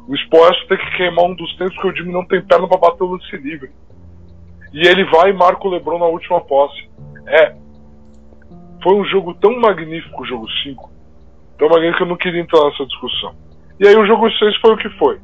[0.08, 2.78] O Spoelstra tem que queimar um dos tempos que o Jimmy não tem perna para
[2.78, 3.72] bater o lance livre.
[4.74, 6.90] E ele vai e marca o LeBron na última posse.
[7.28, 7.56] É.
[8.82, 10.92] Foi um jogo tão magnífico, o jogo 5.
[11.58, 13.36] Tão magnífico que eu não queria entrar nessa discussão.
[13.80, 15.20] E aí o jogo 6 foi o que foi.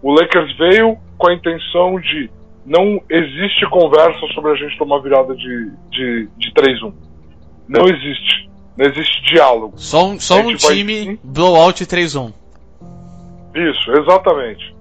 [0.00, 2.30] O Lakers veio com a intenção de
[2.64, 6.92] não existe conversa sobre a gente tomar virada de, de, de 3-1.
[7.68, 8.50] Não existe.
[8.76, 9.74] Não existe diálogo.
[9.76, 11.18] Só um, só um time vai...
[11.22, 12.32] blowout 3-1.
[13.54, 14.74] Isso, exatamente.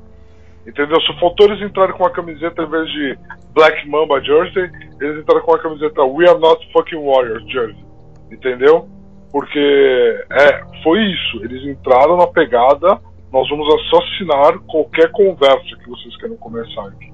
[0.66, 1.02] Entendeu?
[1.02, 3.18] Se faltou eles entrarem com a camiseta em vez de
[3.54, 4.70] Black Mamba Jersey,
[5.00, 7.84] eles entraram com a camiseta We Are Not Fucking Warriors Jersey.
[8.32, 8.88] Entendeu?
[9.32, 11.44] Porque é, foi isso.
[11.44, 13.00] Eles entraram na pegada,
[13.32, 17.12] nós vamos assassinar qualquer conversa que vocês queiram começar aqui.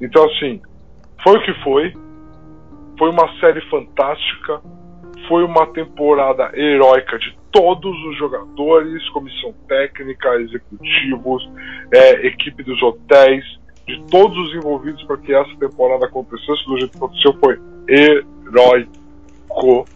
[0.00, 0.62] Então assim,
[1.22, 1.92] foi o que foi.
[2.98, 4.62] Foi uma série fantástica.
[5.28, 11.48] Foi uma temporada heróica de todos os jogadores, comissão técnica, executivos,
[11.92, 13.44] é, equipe dos hotéis,
[13.86, 19.86] de todos os envolvidos para que essa temporada acontecesse do jeito que aconteceu foi heróico.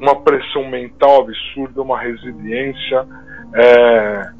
[0.00, 3.06] Uma pressão mental absurda, uma resiliência.
[3.54, 4.32] É,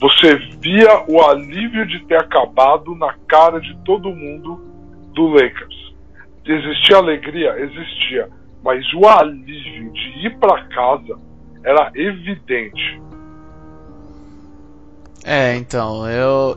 [0.00, 4.60] você via o alívio de ter acabado na cara de todo mundo
[5.14, 5.94] do Lakers.
[6.44, 7.54] Existia alegria?
[7.60, 8.28] Existia.
[8.64, 11.27] Mas o alívio de ir para casa
[11.68, 13.00] era evidente.
[15.22, 16.56] É, então, eu.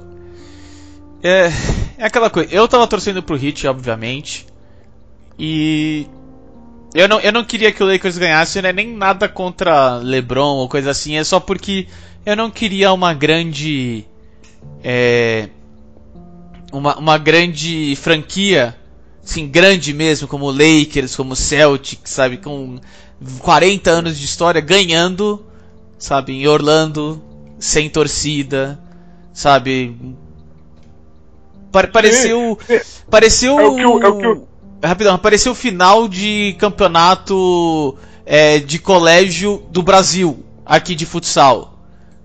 [1.21, 1.49] É,
[1.97, 2.53] é aquela coisa.
[2.53, 4.47] Eu tava torcendo pro Hit, obviamente.
[5.37, 6.07] E.
[6.93, 8.71] Eu não, eu não queria que o Lakers ganhasse, né?
[8.71, 11.17] Nem nada contra LeBron ou coisa assim.
[11.17, 11.87] É só porque
[12.25, 14.05] eu não queria uma grande.
[14.81, 15.49] É,
[16.71, 18.77] uma, uma grande franquia.
[19.23, 22.37] Assim, grande mesmo, como Lakers, como Celtics, sabe?
[22.37, 22.79] Com
[23.39, 25.45] 40 anos de história ganhando,
[25.97, 27.21] sabe, em Orlando,
[27.59, 28.79] sem torcida,
[29.33, 29.95] sabe?
[31.71, 32.57] pareceu.
[33.09, 33.59] Pareceu.
[33.59, 34.47] É o que, é o que eu...
[34.83, 41.77] Rapidão, pareceu o final de campeonato é, de colégio do Brasil, aqui de futsal,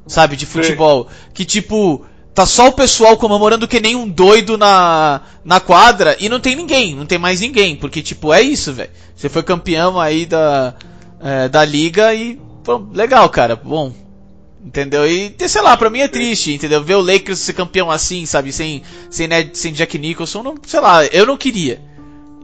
[0.07, 1.09] sabe, de futebol.
[1.35, 2.07] Que tipo
[2.37, 6.55] Tá só o pessoal comemorando que nem um doido na, na quadra e não tem
[6.55, 8.91] ninguém, não tem mais ninguém, porque tipo, é isso, velho.
[9.17, 10.75] Você foi campeão aí da,
[11.19, 13.91] é, da liga e, pô, legal, cara, bom.
[14.63, 15.07] Entendeu?
[15.07, 16.85] E, sei lá, pra mim é triste, entendeu?
[16.85, 18.53] Ver o Lakers ser campeão assim, sabe?
[18.53, 21.81] Sem, sem, Ned, sem Jack Nicholson, não, sei lá, eu não queria.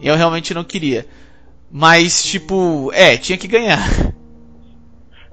[0.00, 1.06] Eu realmente não queria.
[1.70, 3.86] Mas, tipo, é, tinha que ganhar.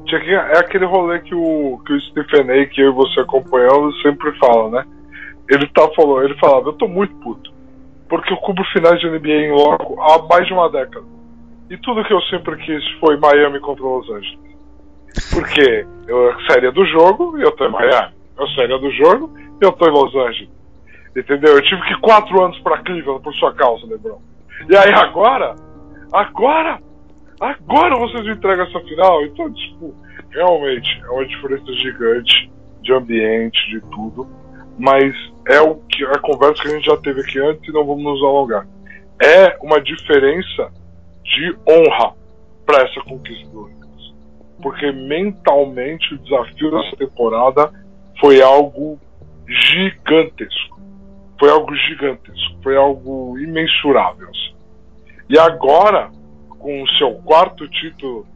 [0.05, 4.01] Que, é aquele rolê que o, que o Stephen A, que eu e você acompanhamos,
[4.01, 4.85] sempre fala, né?
[5.49, 7.51] Ele tá falando, ele falava, eu tô muito puto.
[8.07, 11.05] Porque eu cubro finais de NBA em loco há mais de uma década.
[11.69, 14.39] E tudo que eu sempre quis foi Miami contra Los Angeles.
[15.31, 18.13] Porque eu saíria do jogo e eu tô em Miami.
[18.37, 19.31] Eu sairia do jogo
[19.61, 20.49] e eu tô em Los Angeles.
[21.15, 21.55] Entendeu?
[21.55, 24.21] Eu tive que ir quatro anos pra Cleveland por sua causa, Lebron.
[24.67, 25.55] E aí agora,
[26.11, 26.79] agora
[27.39, 29.23] agora vocês me entregam essa final.
[29.25, 29.95] Então, tipo,
[30.31, 34.27] realmente é uma diferença gigante de ambiente, de tudo.
[34.77, 35.13] Mas
[35.47, 38.03] é o que a conversa que a gente já teve aqui antes e não vamos
[38.03, 38.65] nos alongar.
[39.21, 40.71] É uma diferença
[41.23, 42.15] de honra
[42.65, 44.13] para essa conquista do Lakers.
[44.61, 47.71] Porque mentalmente o desafio dessa temporada
[48.19, 48.99] foi algo
[49.47, 50.79] gigantesco.
[51.37, 52.61] Foi algo gigantesco.
[52.63, 54.29] Foi algo imensurável.
[54.29, 54.55] Assim.
[55.29, 56.09] E agora,
[56.59, 58.27] com o seu quarto título,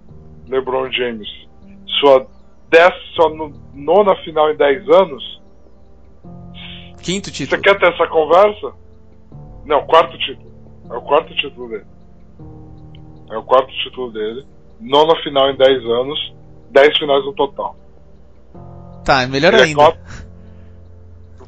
[0.47, 1.27] LeBron James,
[1.99, 2.25] sua,
[2.69, 3.29] dez, sua
[3.73, 5.41] nona final em 10 anos.
[7.01, 7.61] Quinto título.
[7.61, 8.73] Você quer ter essa conversa?
[9.65, 10.51] Não, quarto título.
[10.89, 11.85] É o quarto título dele.
[13.31, 14.45] É o quarto título dele.
[14.79, 16.33] Nona final em 10 anos.
[16.71, 17.75] 10 finais no total.
[19.05, 19.75] Tá, é melhor Ele é ainda.
[19.75, 20.01] quatro-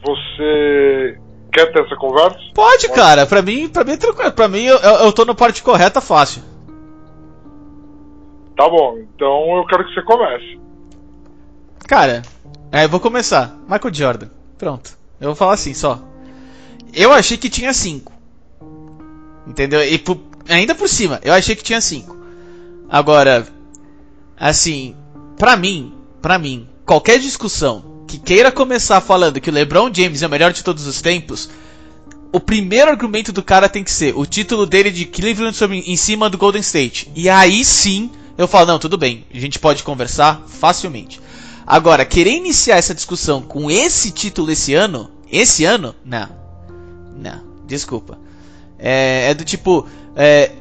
[0.04, 1.20] Você
[1.52, 2.38] quer ter essa conversa?
[2.54, 3.26] Pode, cara.
[3.26, 4.32] Pra mim, pra mim é tranquilo.
[4.34, 6.44] Pra mim, eu, eu eu tô na parte correta fácil.
[8.56, 10.60] Tá bom, então eu quero que você comece.
[11.88, 12.22] Cara,
[12.72, 13.56] é, eu vou começar.
[13.70, 14.28] Michael Jordan.
[14.58, 14.98] Pronto.
[15.20, 16.02] Eu vou falar assim só.
[16.94, 18.12] Eu achei que tinha cinco.
[19.46, 19.84] Entendeu?
[19.84, 22.16] E por- ainda por cima, eu achei que tinha cinco.
[22.90, 23.46] Agora,
[24.38, 24.96] assim,
[25.38, 30.28] pra mim, pra mim, qualquer discussão que queira começar falando que o LeBron James é
[30.28, 31.50] o melhor de todos os tempos,
[32.32, 36.30] o primeiro argumento do cara tem que ser o título dele de Cleveland em cima
[36.30, 37.12] do Golden State.
[37.16, 41.22] E aí sim, eu falo, não, tudo bem, a gente pode conversar facilmente.
[41.66, 46.30] Agora, querer iniciar essa discussão com esse título esse ano, esse ano, não.
[47.18, 48.20] Não, desculpa.
[48.78, 50.52] É, é do tipo, é,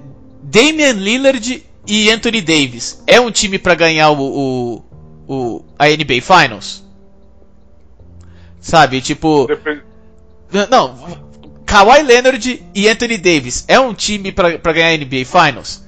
[0.42, 4.84] Damian Lillard e Anthony Davis é um time pra ganhar o, o,
[5.28, 6.82] o a NBA Finals?
[8.60, 9.82] Sabe, tipo, Depende.
[10.70, 10.96] não,
[11.66, 15.83] Kawhi Leonard e Anthony Davis é um time pra ganhar a NBA Finals?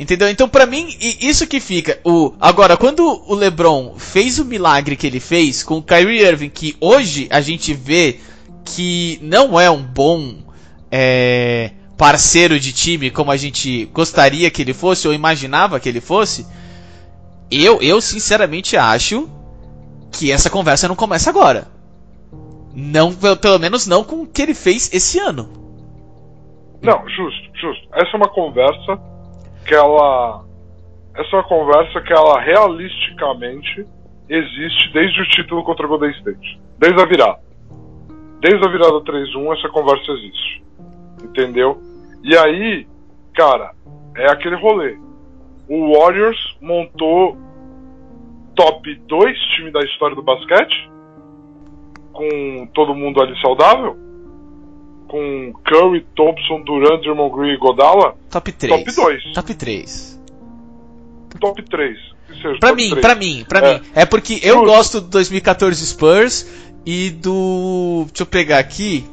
[0.00, 0.30] Entendeu?
[0.30, 2.00] Então, pra mim, isso que fica.
[2.02, 6.48] O, agora, quando o LeBron fez o milagre que ele fez com o Kyrie Irving,
[6.48, 8.18] que hoje a gente vê
[8.64, 10.36] que não é um bom
[10.90, 16.00] é, parceiro de time como a gente gostaria que ele fosse ou imaginava que ele
[16.00, 16.46] fosse,
[17.50, 19.28] eu, eu sinceramente acho
[20.10, 21.68] que essa conversa não começa agora.
[22.74, 25.50] Não, pelo menos não com o que ele fez esse ano.
[26.80, 27.86] Não, justo, justo.
[27.92, 29.10] Essa é uma conversa
[29.66, 30.44] que ela.
[31.14, 33.86] Essa conversa que ela realisticamente
[34.28, 36.60] existe desde o título contra o Golden State.
[36.78, 37.40] Desde a virada.
[38.40, 40.64] Desde a virada 3-1, essa conversa existe.
[41.22, 41.78] Entendeu?
[42.22, 42.86] E aí,
[43.34, 43.72] cara,
[44.16, 44.96] é aquele rolê.
[45.68, 47.36] O Warriors montou
[48.54, 50.90] top 2 time da história do basquete,
[52.12, 53.96] com todo mundo ali saudável,
[55.10, 58.72] com Curry, Thompson, Durant, Draymond Green e Godala, Top 3.
[58.84, 60.20] top 2, Top 3.
[61.40, 61.98] top 3.
[62.28, 63.74] Que seja, Pra top mim, pra mim, pra É.
[63.80, 63.86] mim.
[63.94, 64.66] É porque eu Justo.
[64.66, 66.46] gosto do 2014 Spurs
[66.86, 68.04] e do.
[68.08, 69.04] Deixa eu pegar aqui.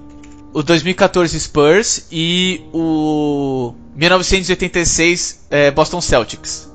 [0.54, 6.68] O 2014 Spurs e o 1986 é, Boston Celtics.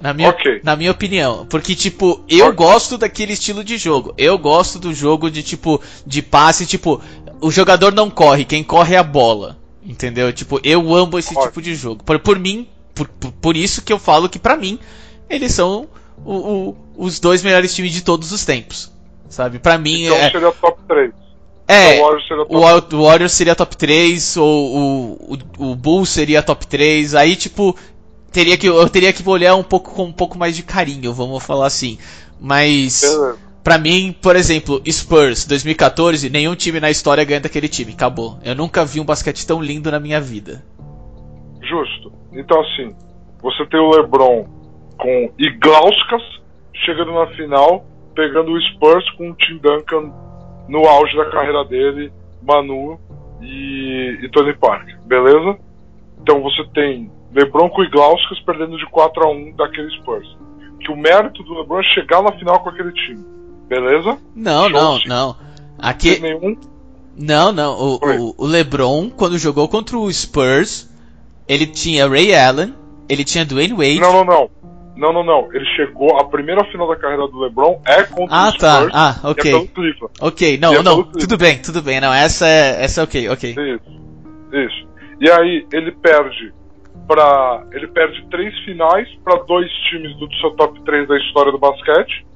[0.00, 0.60] Na minha, Ok.
[0.62, 1.44] na minha opinião.
[1.50, 2.56] Porque, tipo, eu Ok.
[2.56, 4.14] gosto daquele estilo de jogo.
[4.16, 7.00] Eu gosto do jogo de, tipo, de passe, tipo,
[7.40, 9.56] o jogador não corre, quem corre é a bola.
[9.84, 10.32] Entendeu?
[10.32, 11.46] Tipo, eu amo esse Ótimo.
[11.46, 12.04] tipo de jogo.
[12.04, 14.78] Por, por mim, por, por, por isso que eu falo que, pra mim,
[15.30, 15.88] eles são
[16.24, 16.34] o-
[16.70, 18.90] o- os dois melhores times de todos os tempos.
[19.30, 19.58] Sabe?
[19.58, 20.30] Pra mim, Então é.
[20.30, 21.12] seria top 3.
[21.66, 26.08] é o Warriors seria top o Warriors seria top 3, ou o, o, o Bulls
[26.10, 27.76] seria top 3, aí tipo,
[28.32, 31.42] teria que, eu teria que olhar um pouco com um pouco mais de carinho, vamos
[31.42, 31.98] falar assim.
[32.40, 33.36] Mas, Beleza.
[33.68, 38.38] Pra mim, por exemplo, Spurs 2014, nenhum time na história ganha daquele time, acabou.
[38.42, 40.64] Eu nunca vi um basquete tão lindo na minha vida.
[41.60, 42.10] Justo.
[42.32, 42.96] Então, assim,
[43.42, 44.46] você tem o LeBron
[44.96, 46.22] com Iglauskas
[46.76, 50.14] chegando na final, pegando o Spurs com o Tim Duncan
[50.66, 52.10] no auge da carreira dele,
[52.42, 52.98] Manu
[53.42, 55.58] e, e Tony Parker, beleza?
[56.22, 60.38] Então você tem LeBron com Iglauskas perdendo de 4 a 1 daquele Spurs.
[60.80, 63.37] Que o mérito do LeBron é chegar na final com aquele time,
[63.68, 64.18] beleza?
[64.34, 65.36] Não, não, não.
[65.78, 66.56] Aqui, nenhum
[67.18, 67.72] não, não.
[67.76, 70.88] O, o, o LeBron, quando jogou contra o Spurs,
[71.48, 72.74] ele tinha Ray Allen,
[73.08, 73.98] ele tinha Dwayne Wade.
[74.00, 74.50] Não, não, não.
[74.96, 75.52] Não, não, não.
[75.52, 76.16] Ele chegou.
[76.18, 78.76] A primeira final da carreira do LeBron é contra Ah, o tá.
[78.76, 78.92] Spurs.
[78.94, 79.68] Ah, e é ok.
[79.68, 80.12] Cleveland.
[80.20, 83.50] Ok, não, é não, tudo bem, tudo bem, não, essa é, essa é ok, ok.
[83.50, 83.98] Isso.
[84.52, 84.88] Isso.
[85.20, 86.52] E aí ele perde
[87.06, 91.58] para ele perde três finais para dois times do seu top 3 da história do
[91.58, 92.26] basquete.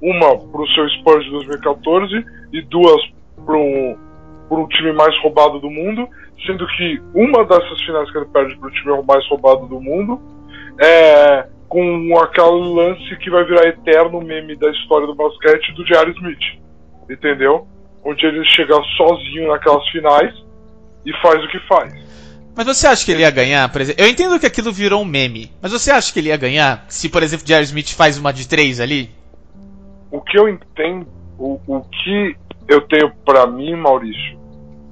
[0.00, 3.00] Uma para o seu Spurs de 2014 e duas
[3.44, 3.96] para um,
[4.68, 6.08] time mais roubado do mundo,
[6.46, 10.20] sendo que uma dessas finais que ele perde para o time mais roubado do mundo
[10.80, 16.14] é com aquele lance que vai virar eterno meme da história do basquete do Diário
[16.14, 16.58] Smith.
[17.10, 17.66] Entendeu?
[18.04, 20.34] Onde ele chega sozinho naquelas finais
[21.04, 21.92] e faz o que faz.
[22.54, 24.02] Mas você acha que ele ia ganhar, por exemplo?
[24.02, 27.08] Eu entendo que aquilo virou um meme, mas você acha que ele ia ganhar se,
[27.08, 29.10] por exemplo, Jerry Smith faz uma de três ali?
[30.10, 31.06] O que eu entendo,
[31.38, 32.36] o, o que
[32.68, 34.38] eu tenho pra mim, Maurício,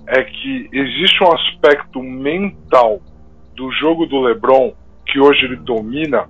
[0.06, 3.00] é que existe um aspecto mental
[3.54, 4.72] do jogo do LeBron,
[5.06, 6.28] que hoje ele domina,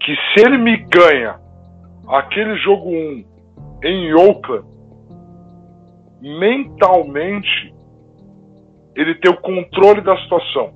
[0.00, 1.38] que se ele me ganha
[2.08, 3.24] aquele jogo 1
[3.84, 4.66] em Oakland,
[6.20, 7.74] mentalmente
[8.94, 10.72] ele tem o controle da situação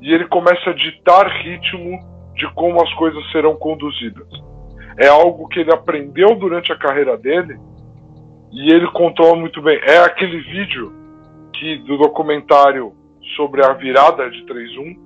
[0.00, 1.98] e ele começa a ditar ritmo
[2.34, 4.28] de como as coisas serão conduzidas.
[4.98, 7.58] É algo que ele aprendeu durante a carreira dele
[8.52, 9.80] e ele controla muito bem.
[9.82, 10.92] É aquele vídeo
[11.54, 12.92] que do documentário
[13.36, 14.96] sobre a virada de 3-1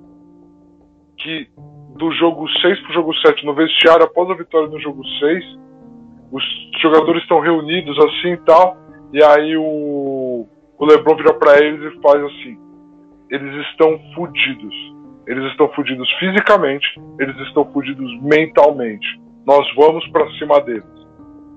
[1.17, 1.47] que
[1.95, 5.43] do jogo 6 para o jogo 7 no vestiário após a vitória no jogo 6
[6.31, 6.43] os
[6.81, 8.77] jogadores estão reunidos assim e tal
[9.13, 12.57] e aí o, o LeBron vira para eles e faz assim
[13.29, 14.75] eles estão fudidos
[15.27, 16.87] eles estão fudidos fisicamente
[17.19, 19.19] eles estão fudidos mentalmente
[19.49, 20.99] nós vamos para cima deles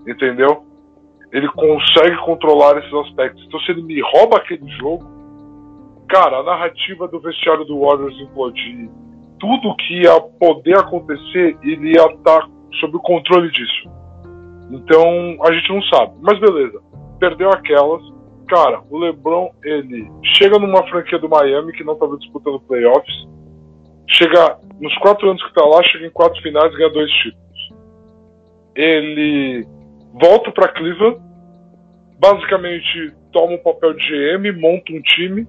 [0.07, 0.65] entendeu
[1.33, 3.43] ele consegue controlar esses aspectos.
[3.47, 5.03] Então, se ele me rouba aquele jogo,
[6.09, 8.91] cara, a narrativa do vestiário do Warriors implodir,
[9.41, 12.47] tudo que ia poder acontecer, ele ia estar
[12.79, 13.91] sob o controle disso.
[14.71, 16.13] Então, a gente não sabe.
[16.21, 16.81] Mas beleza,
[17.19, 18.03] perdeu aquelas.
[18.49, 23.27] Cara, o LeBron, ele chega numa franquia do Miami que não estava disputando playoffs.
[24.07, 27.43] Chega nos quatro anos que está lá, chega em quatro finais e ganha dois títulos.
[28.75, 29.67] Ele
[30.15, 31.19] volta para Cleveland,
[32.19, 35.47] basicamente toma um papel de GM, monta um time.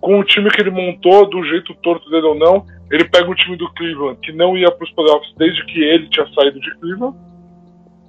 [0.00, 3.34] Com o time que ele montou, do jeito torto dele ou não, ele pega o
[3.34, 6.70] time do Cleveland, que não ia para os playoffs desde que ele tinha saído de
[6.78, 7.16] Cleveland,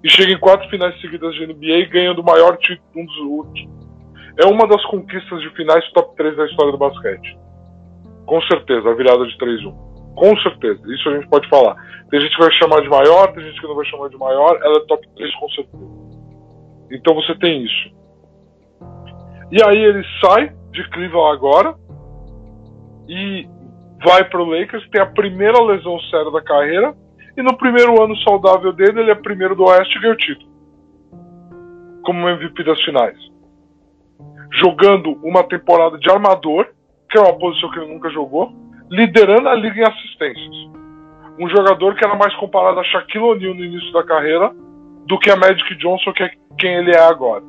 [0.03, 3.85] e chega em quatro finais seguidas de NBA, ganhando o maior título, um dos últimos.
[4.37, 7.37] É uma das conquistas de finais top 3 da história do basquete.
[8.25, 9.94] Com certeza, a virada de 3-1.
[10.15, 11.75] Com certeza, isso a gente pode falar.
[12.09, 14.59] Tem gente que vai chamar de maior, tem gente que não vai chamar de maior,
[14.63, 16.05] ela é top 3 com certeza.
[16.91, 17.95] Então você tem isso.
[19.51, 21.75] E aí ele sai de Cleveland agora
[23.07, 23.47] e
[24.03, 26.95] vai para o Lakers, tem a primeira lesão séria da carreira
[27.37, 30.55] e no primeiro ano saudável dele ele é primeiro do Oeste e ganha o título
[32.05, 33.17] como MVP das finais.
[34.61, 36.67] Jogando uma temporada de armador,
[37.09, 38.53] que é uma posição que ele nunca jogou,
[38.89, 40.75] liderando a liga em assistências
[41.37, 44.53] um jogador que era mais comparado a Shaquille O'Neal no início da carreira
[45.05, 47.43] do que a Magic Johnson, que é quem ele é agora.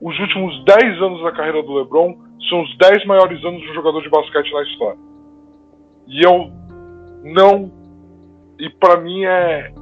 [0.00, 2.16] Os últimos 10 anos da carreira do LeBron
[2.48, 4.98] são os 10 maiores anos de um jogador de basquete na história.
[6.08, 6.50] E eu
[7.22, 7.70] não.
[8.58, 9.72] E para mim é.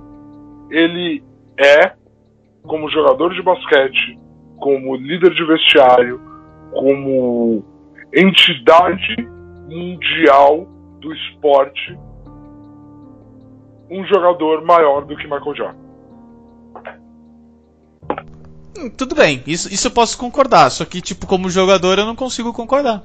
[0.71, 1.23] Ele
[1.59, 1.95] é,
[2.63, 4.19] como jogador de basquete,
[4.59, 6.21] como líder de vestiário,
[6.71, 7.65] como
[8.15, 9.17] entidade
[9.71, 10.67] mundial
[11.01, 11.99] do esporte
[13.91, 15.79] um jogador maior do que Michael Jordan.
[18.79, 22.15] Hum, tudo bem, isso, isso eu posso concordar, só que, tipo, como jogador eu não
[22.15, 23.03] consigo concordar.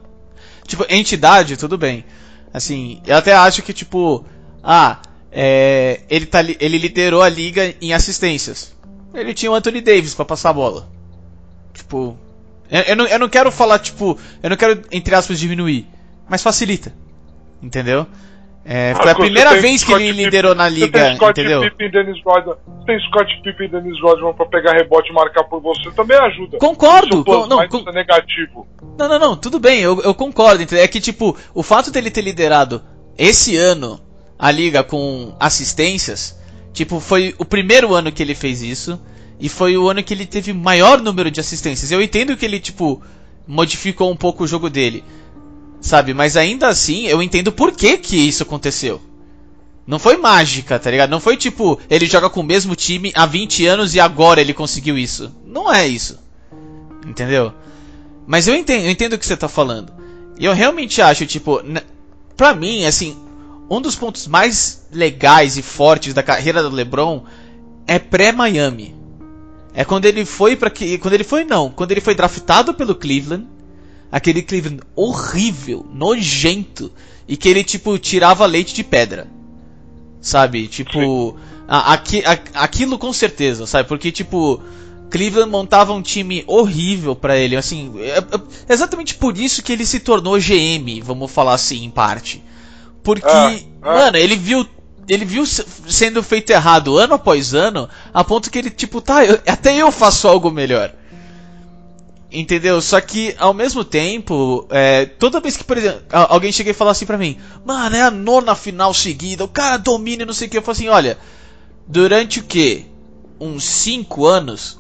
[0.68, 2.05] Tipo, entidade, tudo bem.
[2.53, 4.24] Assim, eu até acho que, tipo,
[4.63, 4.99] ah,
[5.32, 8.76] é, ele, tá, ele liderou a liga em assistências.
[9.13, 10.88] Ele tinha o Anthony Davis para passar a bola.
[11.74, 12.18] Tipo,
[12.70, 15.88] eu, eu, não, eu não quero falar, tipo, eu não quero, entre aspas, diminuir,
[16.30, 16.93] mas facilita.
[17.61, 18.05] Entendeu?
[18.67, 21.61] É, ah, foi a primeira vez que ele liderou na liga, tem Scott entendeu?
[21.61, 22.55] Pippen, Dennis Rodman,
[22.88, 26.57] tem Scott Pippen e Dennis Rodman pra pegar rebote e marcar por você, também ajuda.
[26.57, 27.23] Concordo.
[27.23, 27.88] Com, não, com...
[27.88, 28.67] é negativo.
[28.97, 30.63] Não, não, não, tudo bem, eu, eu concordo.
[30.63, 30.84] Entendeu?
[30.84, 32.82] É que, tipo, o fato dele ter liderado
[33.15, 33.99] esse ano
[34.38, 36.36] a liga com assistências,
[36.73, 38.99] tipo, foi o primeiro ano que ele fez isso,
[39.39, 41.91] e foi o ano que ele teve maior número de assistências.
[41.91, 42.99] Eu entendo que ele, tipo,
[43.47, 45.03] modificou um pouco o jogo dele.
[45.86, 46.15] Sabe?
[46.15, 48.99] Mas ainda assim, eu entendo por que que isso aconteceu.
[49.86, 51.11] Não foi mágica, tá ligado?
[51.11, 54.51] Não foi tipo, ele joga com o mesmo time há 20 anos e agora ele
[54.51, 55.31] conseguiu isso.
[55.45, 56.17] Não é isso.
[57.05, 57.53] Entendeu?
[58.25, 59.93] Mas eu entendo, eu entendo o que você tá falando.
[60.39, 61.61] E eu realmente acho, tipo,
[62.36, 63.15] pra mim, assim,
[63.69, 67.25] um dos pontos mais legais e fortes da carreira do LeBron
[67.86, 68.95] é pré-Miami.
[69.71, 72.95] É quando ele foi para que, quando ele foi não, quando ele foi draftado pelo
[72.95, 73.45] Cleveland
[74.11, 76.91] aquele Cleveland horrível, nojento,
[77.27, 79.27] e que ele, tipo, tirava leite de pedra.
[80.21, 80.67] Sabe?
[80.67, 81.37] Tipo,
[81.67, 83.87] a, aqui, a, aquilo com certeza, sabe?
[83.87, 84.61] Porque, tipo,
[85.09, 89.85] Cleveland montava um time horrível para ele, assim, é, é, exatamente por isso que ele
[89.85, 92.43] se tornou GM, vamos falar assim, em parte.
[93.03, 93.93] Porque, ah, ah.
[93.93, 94.67] mano, ele viu
[95.07, 99.39] ele viu sendo feito errado ano após ano, a ponto que ele, tipo, tá, eu,
[99.45, 100.91] até eu faço algo melhor.
[102.36, 102.81] Entendeu?
[102.81, 106.91] Só que, ao mesmo tempo, é, toda vez que, por exemplo, alguém chega e fala
[106.91, 110.51] assim pra mim, mano, é a nona final seguida, o cara domina não sei o
[110.51, 110.57] que.
[110.57, 111.17] Eu falo assim, olha,
[111.88, 112.88] durante o que?
[113.39, 114.77] Uns 5 anos,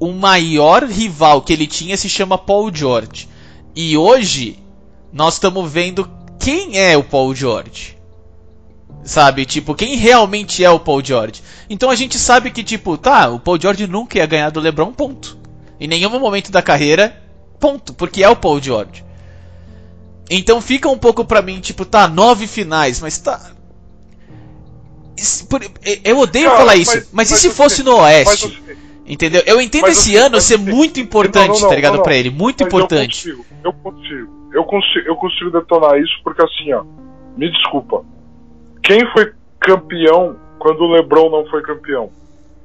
[0.00, 3.28] o maior rival que ele tinha se chama Paul George.
[3.76, 4.58] E hoje,
[5.12, 7.98] nós estamos vendo quem é o Paul George.
[9.02, 11.42] Sabe, tipo, quem realmente é o Paul George.
[11.68, 14.90] Então a gente sabe que, tipo, tá, o Paul George nunca ia ganhar do LeBron,
[14.90, 15.43] ponto.
[15.78, 17.20] Em nenhum momento da carreira,
[17.58, 19.04] ponto, porque é o Paul George.
[20.30, 23.52] Então fica um pouco pra mim, tipo, tá, nove finais, mas tá.
[26.04, 28.62] Eu odeio falar isso, mas, mas, e se fosse no Oeste?
[29.06, 29.42] Entendeu?
[29.46, 32.30] Eu entendo esse ano ser muito importante, não, não, não, tá ligado, pra ele?
[32.30, 33.28] Muito importante.
[33.28, 34.44] Eu consigo, eu consigo.
[34.52, 36.84] Eu consigo, eu consigo detonar isso porque assim, ó.
[37.36, 38.04] Me desculpa.
[38.82, 42.10] Quem foi campeão quando o LeBron não foi campeão?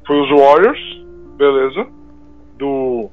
[0.05, 0.79] Foi os Warriors,
[1.37, 1.87] beleza?
[2.59, 3.09] Do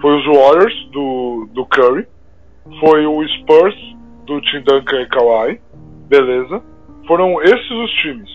[0.00, 2.06] foi os Warriors do, do Curry,
[2.78, 3.74] foi o Spurs
[4.24, 5.60] do Tim Duncan e Kawhi,
[6.08, 6.62] beleza?
[7.06, 8.30] Foram esses os times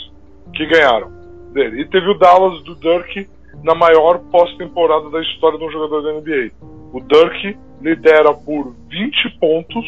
[0.54, 1.12] que ganharam
[1.54, 1.82] dele.
[1.82, 3.28] E teve o Dallas do Dirk
[3.64, 6.52] na maior pós-temporada da história de um jogador da NBA.
[6.94, 9.86] O Dirk lidera por 20 pontos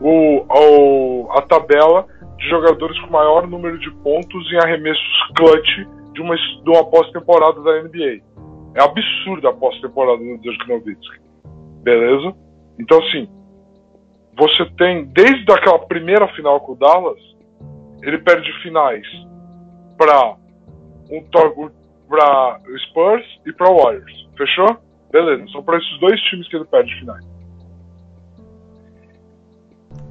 [0.00, 2.06] o, o, a tabela
[2.36, 7.60] de jogadores com maior número de pontos em arremessos clutch de uma, de uma pós-temporada
[7.62, 8.20] da NBA.
[8.74, 11.20] É absurda a pós-temporada do Dirk Nowitzki.
[11.82, 12.34] Beleza?
[12.78, 13.28] Então, assim,
[14.36, 17.20] você tem, desde aquela primeira final com o Dallas,
[18.02, 19.06] ele perde finais
[19.98, 20.36] para
[21.10, 21.22] um,
[22.88, 24.28] Spurs e para Warriors.
[24.36, 24.78] Fechou?
[25.12, 25.46] Beleza.
[25.52, 27.24] São para esses dois times que ele perde finais.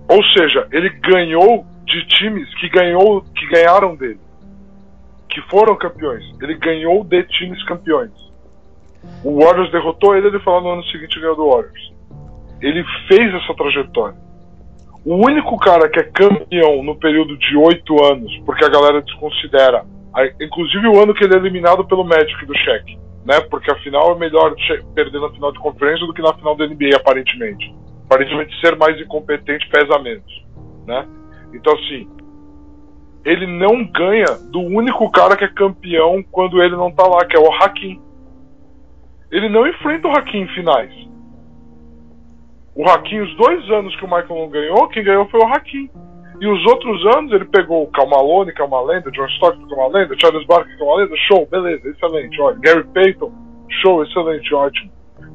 [0.09, 4.19] Ou seja, ele ganhou de times que ganhou que ganharam dele,
[5.29, 6.23] que foram campeões.
[6.41, 8.28] Ele ganhou de times campeões.
[9.23, 11.93] O Warriors derrotou ele, ele falou no ano seguinte ganhou do Warriors.
[12.61, 14.17] Ele fez essa trajetória.
[15.05, 19.85] O único cara que é campeão no período de oito anos, porque a galera desconsidera,
[20.41, 23.39] inclusive o ano que ele é eliminado pelo Magic do Shaq, né?
[23.49, 24.53] Porque afinal é melhor
[24.93, 27.73] perder na final de conferência do que na final da NBA, aparentemente.
[28.05, 30.45] Aparentemente ser mais incompetente pesa menos,
[30.85, 31.07] né?
[31.53, 32.09] Então assim,
[33.23, 37.37] ele não ganha do único cara que é campeão quando ele não tá lá, que
[37.37, 38.01] é o Hakim.
[39.31, 40.91] Ele não enfrenta o Hakim em finais.
[42.75, 45.89] O Hakim, os dois anos que o Michael não ganhou, quem ganhou foi o Hakim.
[46.39, 49.73] E os outros anos ele pegou o Calmalone, que é uma lenda, John Stockton, que
[49.73, 52.57] é uma lenda, Charles Barkley, que é uma lenda, show, beleza, excelente, olha.
[52.61, 53.31] Gary Payton,
[53.81, 54.89] show, excelente, ótimo.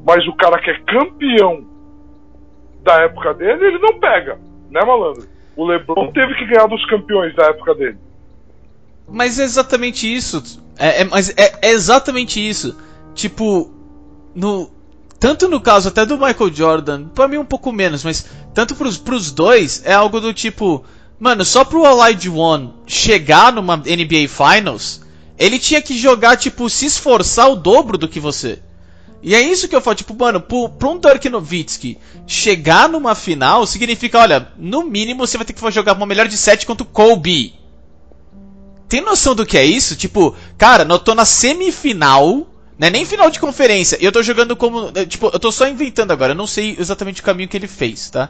[0.05, 1.63] Mas o cara que é campeão
[2.81, 4.39] da época dele, ele não pega,
[4.71, 5.27] né, malandro?
[5.55, 7.97] O LeBron teve que ganhar dos campeões da época dele.
[9.07, 10.41] Mas é exatamente isso.
[10.79, 12.75] É, é mas é, é exatamente isso.
[13.13, 13.74] Tipo,
[14.35, 14.69] no,
[15.19, 18.97] tanto no caso até do Michael Jordan, para mim um pouco menos, mas tanto pros,
[18.97, 20.83] pros dois, é algo do tipo,
[21.19, 25.01] mano, só pro Allied One chegar numa NBA Finals,
[25.37, 28.59] ele tinha que jogar, tipo, se esforçar o dobro do que você.
[29.21, 33.15] E é isso que eu falo, tipo, mano, pro, pro um Dirk Nowitzki chegar numa
[33.15, 36.83] final significa, olha, no mínimo você vai ter que jogar uma melhor de 7 contra
[36.83, 37.55] o Kobe.
[38.87, 39.95] Tem noção do que é isso?
[39.95, 42.47] Tipo, cara, eu tô na semifinal
[42.77, 43.97] não é nem final de conferência.
[44.01, 44.91] E eu tô jogando como.
[44.95, 46.33] É, tipo, eu tô só inventando agora.
[46.33, 48.29] Eu não sei exatamente o caminho que ele fez, tá?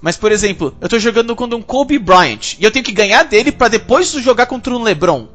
[0.00, 2.58] Mas, por exemplo, eu tô jogando contra um Kobe Bryant.
[2.58, 5.28] E eu tenho que ganhar dele para depois jogar contra um LeBron.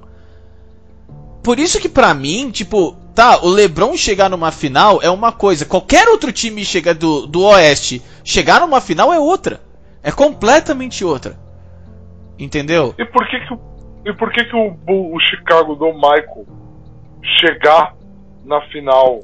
[1.44, 5.66] Por isso que pra mim, tipo, tá, o LeBron chegar numa final é uma coisa.
[5.66, 9.60] Qualquer outro time chegar do, do Oeste chegar numa final é outra.
[10.04, 11.36] É completamente outra.
[12.38, 12.94] Entendeu?
[13.00, 13.54] E por que que,
[14.06, 16.46] e por que, que o, o Chicago do Michael
[17.40, 17.96] chegar
[18.46, 19.24] na final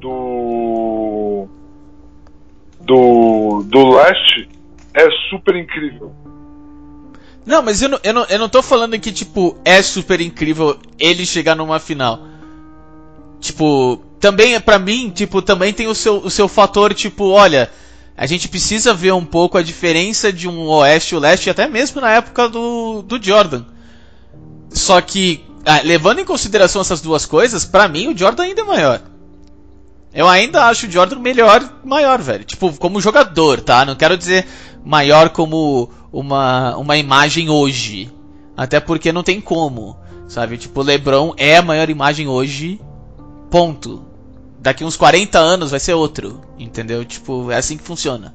[0.00, 1.48] do
[2.80, 4.48] do do leste
[4.94, 6.12] é super incrível.
[7.46, 10.78] Não, mas eu não, eu, não, eu não tô falando que, tipo, é super incrível
[10.98, 12.20] ele chegar numa final.
[13.40, 17.70] Tipo, também, para mim, tipo, também tem o seu, o seu fator, tipo, olha,
[18.14, 21.66] a gente precisa ver um pouco a diferença de um oeste e o leste, até
[21.66, 23.64] mesmo na época do, do Jordan.
[24.68, 28.64] Só que ah, levando em consideração essas duas coisas, para mim o Jordan ainda é
[28.64, 29.02] maior.
[30.14, 32.42] Eu ainda acho o Jordan melhor, maior, velho.
[32.42, 33.84] Tipo, como jogador, tá?
[33.84, 34.46] Não quero dizer
[34.82, 38.10] maior como uma, uma imagem hoje.
[38.56, 39.94] Até porque não tem como,
[40.26, 40.56] sabe?
[40.56, 42.80] Tipo, o LeBron é a maior imagem hoje.
[43.50, 44.06] Ponto.
[44.58, 47.04] Daqui uns 40 anos vai ser outro, entendeu?
[47.04, 48.34] Tipo, é assim que funciona.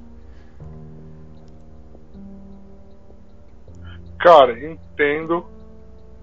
[4.19, 5.43] Cara, entendo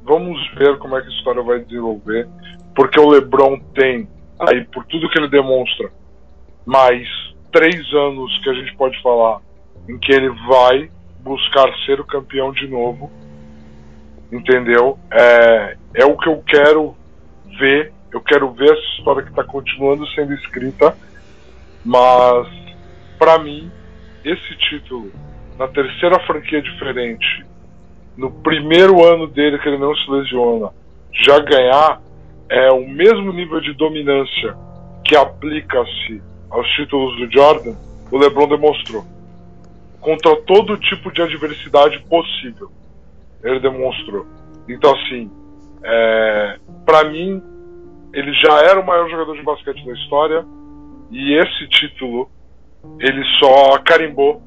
[0.03, 2.29] Vamos ver como é que a história vai desenvolver,
[2.75, 5.91] porque o LeBron tem aí por tudo que ele demonstra
[6.65, 7.07] mais
[7.53, 9.41] três anos que a gente pode falar
[9.89, 10.91] em que ele vai
[11.21, 13.11] buscar ser o campeão de novo,
[14.33, 14.99] entendeu?
[15.11, 16.97] É, é o que eu quero
[17.59, 17.93] ver.
[18.13, 20.97] Eu quero ver essa história que está continuando sendo escrita,
[21.85, 22.49] mas
[23.19, 23.71] para mim
[24.25, 25.13] esse título
[25.59, 27.45] na terceira franquia diferente,
[28.21, 30.69] no primeiro ano dele que ele não se lesiona,
[31.11, 32.03] já ganhar
[32.51, 34.55] é o mesmo nível de dominância
[35.03, 37.75] que aplica-se aos títulos do Jordan,
[38.13, 39.05] o LeBron demonstrou.
[40.01, 42.71] Contra todo tipo de adversidade possível,
[43.43, 44.27] ele demonstrou.
[44.69, 45.31] Então, assim,
[45.83, 47.43] é, para mim,
[48.13, 50.45] ele já era o maior jogador de basquete da história
[51.11, 52.29] e esse título
[52.99, 54.43] ele só carimbou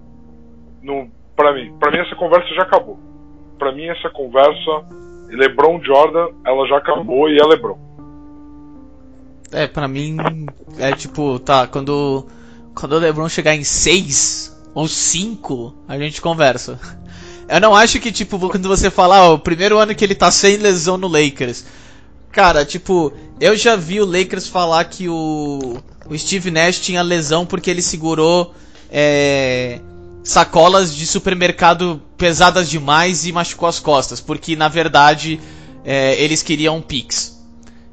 [0.83, 1.73] no para mim.
[1.79, 3.12] Para mim essa conversa já acabou.
[3.57, 4.85] Para mim essa conversa
[5.29, 7.77] LeBron Jordan, ela já acabou e é LeBron.
[9.51, 10.17] É, pra mim
[10.77, 12.27] é tipo, tá, quando
[12.73, 16.79] quando o LeBron chegar em 6 ou 5, a gente conversa.
[17.47, 20.31] Eu não acho que, tipo, quando você falar, ó, o primeiro ano que ele tá
[20.31, 21.65] sem lesão no Lakers.
[22.31, 25.77] Cara, tipo, eu já vi o Lakers falar que o,
[26.09, 28.55] o Steve Nash tinha lesão porque ele segurou
[28.89, 29.79] é,
[30.23, 34.21] sacolas de supermercado pesadas demais e machucou as costas.
[34.21, 35.39] Porque, na verdade,
[35.83, 37.41] é, eles queriam um Pix.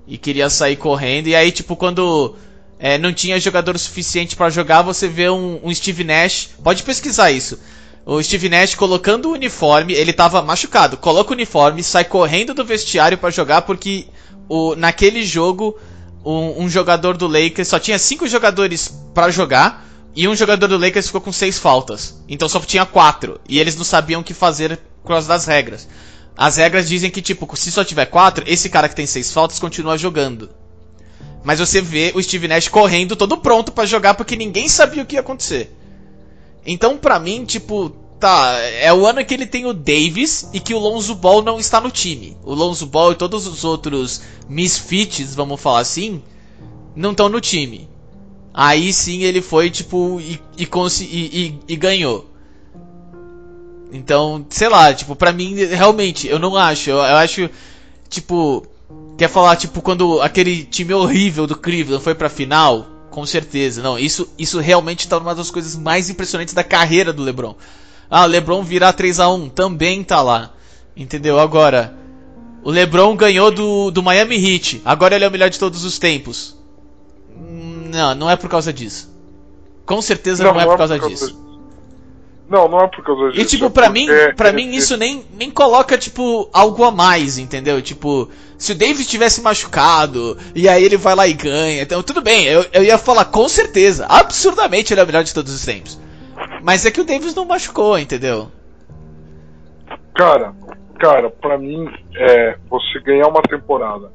[0.06, 1.28] E queria sair correndo.
[1.28, 2.34] E aí, tipo, quando
[2.78, 6.50] é, não tinha jogador suficiente para jogar, você vê um, um Steve Nash.
[6.62, 7.58] Pode pesquisar isso
[8.04, 12.64] o Steve Nash colocando o uniforme, ele tava machucado, coloca o uniforme, sai correndo do
[12.64, 14.06] vestiário para jogar porque
[14.48, 15.78] o, naquele jogo
[16.24, 20.78] um, um, jogador do Lakers só tinha cinco jogadores para jogar e um jogador do
[20.78, 22.22] Lakers ficou com seis faltas.
[22.28, 25.88] Então só tinha quatro e eles não sabiam o que fazer por causa das regras.
[26.36, 29.58] As regras dizem que tipo se só tiver quatro, esse cara que tem seis faltas
[29.58, 30.50] continua jogando.
[31.42, 35.06] Mas você vê o Steve Nash correndo todo pronto para jogar porque ninguém sabia o
[35.06, 35.74] que ia acontecer.
[36.66, 40.74] Então, pra mim, tipo, tá, é o ano que ele tem o Davis e que
[40.74, 42.36] o Lonzo Ball não está no time.
[42.44, 46.22] O Lonzo Ball e todos os outros misfits, vamos falar assim,
[46.94, 47.88] não estão no time.
[48.52, 50.68] Aí sim ele foi, tipo, e, e,
[51.08, 52.28] e, e, ganhou.
[53.92, 56.90] Então, sei lá, tipo, pra mim, realmente, eu não acho.
[56.90, 57.48] Eu, eu acho,
[58.08, 58.66] tipo,
[59.16, 63.82] quer falar, tipo, quando aquele time horrível do Cleveland foi pra final, com certeza.
[63.82, 67.54] Não, isso, isso realmente tá uma das coisas mais impressionantes da carreira do LeBron.
[68.10, 70.52] Ah, o LeBron virar 3 a 1 também tá lá.
[70.96, 71.38] Entendeu?
[71.38, 71.96] Agora,
[72.64, 74.82] o LeBron ganhou do, do Miami Heat.
[74.84, 76.56] Agora ele é o melhor de todos os tempos.
[77.90, 79.10] Não, não é por causa disso.
[79.84, 81.50] Com certeza não, não é, por causa, é por causa disso.
[82.48, 83.40] Não, não é por causa disso.
[83.40, 87.80] E tipo, pra mim, pra mim isso nem, nem coloca, tipo, algo a mais, entendeu?
[87.80, 88.28] Tipo,
[88.58, 92.44] se o Davis tivesse machucado, e aí ele vai lá e ganha, então tudo bem,
[92.44, 96.00] eu, eu ia falar com certeza, absurdamente ele é o melhor de todos os tempos.
[96.62, 98.50] Mas é que o Davis não machucou, entendeu?
[100.14, 100.52] Cara,
[100.98, 104.12] cara, pra mim, é, você ganhar uma temporada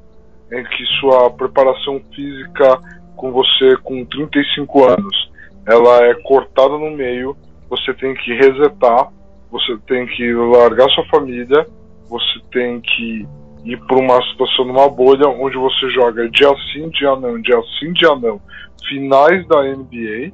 [0.52, 2.80] em que sua preparação física
[3.16, 5.32] com você com 35 anos,
[5.68, 7.36] ela é cortada no meio
[7.70, 9.10] você tem que resetar,
[9.52, 11.66] você tem que largar sua família,
[12.08, 13.28] você tem que
[13.64, 17.92] ir para uma situação numa bolha onde você joga dia sim, dia não, dia sim,
[17.94, 18.40] dia não,
[18.88, 20.32] finais da NBA,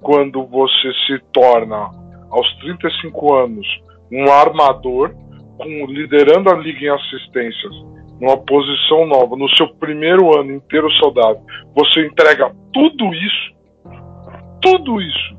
[0.00, 1.90] quando você se torna
[2.30, 3.66] aos 35 anos
[4.12, 5.14] um armador,
[5.58, 7.74] com, liderando a liga em assistências,
[8.20, 11.42] numa posição nova, no seu primeiro ano inteiro saudável,
[11.74, 13.54] você entrega tudo isso,
[14.60, 15.36] tudo isso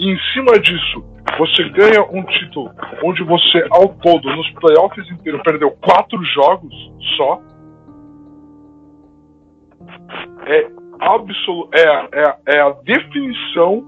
[0.00, 1.04] e em cima disso,
[1.38, 2.70] você ganha um título
[3.04, 6.74] onde você, ao todo, nos playoffs inteiros, perdeu quatro jogos
[7.18, 7.42] só.
[10.46, 10.70] É
[11.00, 11.70] absoluto.
[11.74, 13.84] É, é, é a definição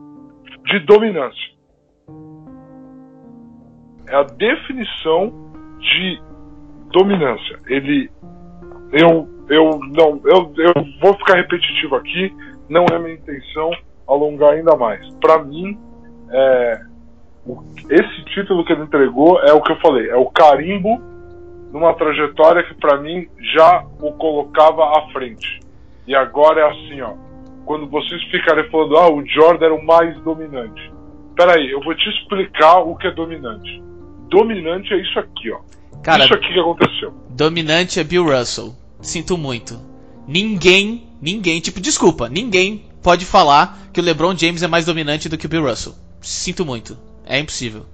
[0.66, 1.52] de dominância.
[4.08, 5.32] É a definição
[5.78, 6.20] de
[6.92, 7.58] dominância.
[7.66, 8.10] Ele.
[8.92, 9.28] Eu.
[9.48, 10.20] Eu não.
[10.24, 12.34] Eu, eu vou ficar repetitivo aqui.
[12.68, 13.70] Não é minha intenção
[14.06, 15.06] alongar ainda mais.
[15.20, 15.78] Para mim,
[16.30, 16.80] é,
[17.90, 21.00] esse título que ele entregou é o que eu falei, é o carimbo
[21.72, 25.60] numa trajetória que para mim já o colocava à frente.
[26.06, 27.14] E agora é assim, ó.
[27.64, 30.92] Quando vocês ficarem falando, ah, o Jordan era o mais dominante.
[31.36, 33.82] Peraí, eu vou te explicar o que é dominante.
[34.28, 35.60] Dominante é isso aqui, ó.
[36.02, 37.14] Cara, isso aqui que aconteceu.
[37.30, 38.74] Dominante é Bill Russell.
[39.00, 39.80] Sinto muito.
[40.26, 45.36] Ninguém, ninguém, tipo, desculpa, ninguém pode falar que o LeBron James é mais dominante do
[45.36, 45.94] que o Bill Russell.
[46.20, 46.96] Sinto muito.
[47.26, 47.86] É impossível.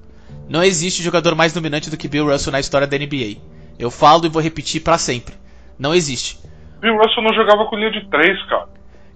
[0.48, 3.38] Não existe jogador mais dominante do que Bill Russell na história da NBA.
[3.78, 5.34] Eu falo e vou repetir para sempre.
[5.78, 6.38] Não existe.
[6.80, 8.68] Bill Russell não jogava com linha de 3, cara.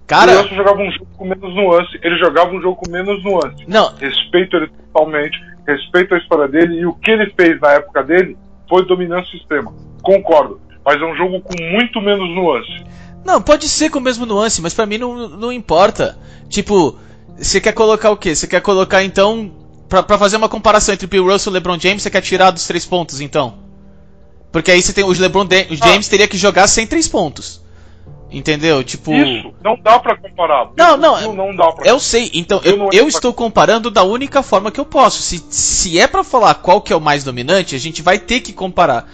[0.05, 0.31] Cara.
[0.31, 1.99] Bill Russell jogava um jogo com menos nuance.
[2.01, 3.65] Ele jogava um jogo com menos nuance.
[3.67, 3.95] Não.
[3.95, 5.37] Respeito ele totalmente.
[5.67, 6.79] Respeito a história dele.
[6.79, 8.37] E o que ele fez na época dele
[8.69, 9.73] foi dominância extrema.
[10.01, 10.59] Concordo.
[10.85, 12.83] Mas é um jogo com muito menos nuance.
[13.25, 16.17] Não, pode ser com o mesmo nuance, mas para mim não, não importa.
[16.49, 16.97] Tipo,
[17.37, 18.35] você quer colocar o quê?
[18.35, 19.49] Você quer colocar então
[19.87, 22.67] pra, pra fazer uma comparação entre Bill Russell e LeBron James, você quer tirar dos
[22.67, 23.59] três pontos, então?
[24.51, 25.87] Porque aí você tem os LeBron De- os Ah.
[25.87, 27.62] James teria que jogar sem três pontos.
[28.33, 28.83] Entendeu?
[28.83, 29.13] Tipo.
[29.13, 30.71] Isso, não dá pra comparar.
[30.75, 34.71] Não, não, não dá pra Eu sei, então Eu eu, estou comparando da única forma
[34.71, 35.21] que eu posso.
[35.21, 38.39] Se, se é pra falar qual que é o mais dominante, a gente vai ter
[38.39, 39.07] que comparar.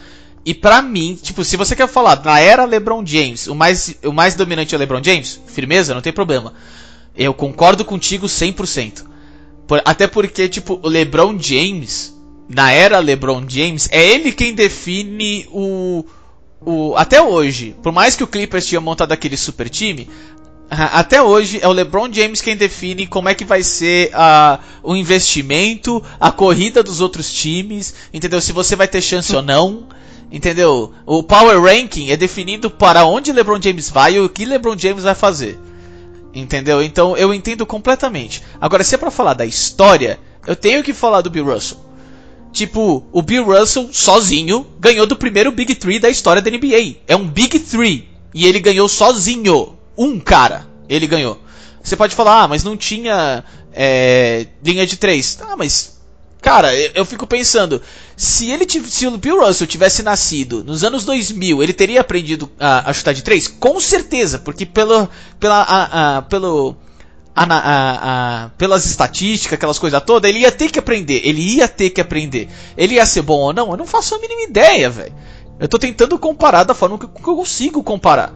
[0.45, 4.13] E pra mim, tipo, se você quer falar na era LeBron James, o mais, o
[4.13, 6.53] mais dominante é o LeBron James, firmeza, não tem problema.
[7.15, 9.03] Eu concordo contigo 100%.
[9.67, 12.17] Por- até porque, tipo, o LeBron James,
[12.47, 16.05] na era LeBron James, é ele quem define o,
[16.65, 16.95] o.
[16.95, 20.09] Até hoje, por mais que o Clippers tinha montado aquele super time,
[20.69, 24.11] até hoje é o LeBron James quem define como é que vai ser
[24.83, 28.39] o investimento, a corrida dos outros times, entendeu?
[28.39, 29.87] Se você vai ter chance ou não.
[30.31, 30.93] Entendeu?
[31.07, 35.03] O Power Ranking é definido para onde LeBron James vai e o que LeBron James
[35.03, 35.57] vai fazer.
[36.35, 36.83] Entendeu?
[36.83, 38.43] Então eu entendo completamente.
[38.61, 41.79] Agora, se é pra falar da história, eu tenho que falar do Bill Russell.
[42.51, 46.97] Tipo, o Bill Russell sozinho ganhou do primeiro Big Three da história da NBA.
[47.07, 48.09] É um Big Three.
[48.33, 49.75] E ele ganhou sozinho.
[49.97, 50.67] Um cara.
[50.87, 51.39] Ele ganhou.
[51.83, 53.43] Você pode falar, ah, mas não tinha
[53.73, 55.37] é, linha de três.
[55.41, 55.97] Ah, mas.
[56.41, 57.81] Cara, eu, eu fico pensando,
[58.15, 62.89] se ele se o Bill Russell tivesse nascido nos anos 2000, ele teria aprendido a,
[62.89, 63.49] a chutar de três?
[63.49, 66.77] Com certeza, porque pelo, pela, a- a- pelo,
[67.43, 71.21] a- a- a- pelas estatísticas, aquelas coisas todas, ele ia ter que aprender.
[71.23, 72.47] Ele ia ter que aprender.
[72.77, 73.71] Ele ia ser bom ou não?
[73.71, 75.13] Eu não faço a mínima ideia, velho.
[75.59, 78.33] Eu tô tentando comparar da forma que, eu consigo comparar.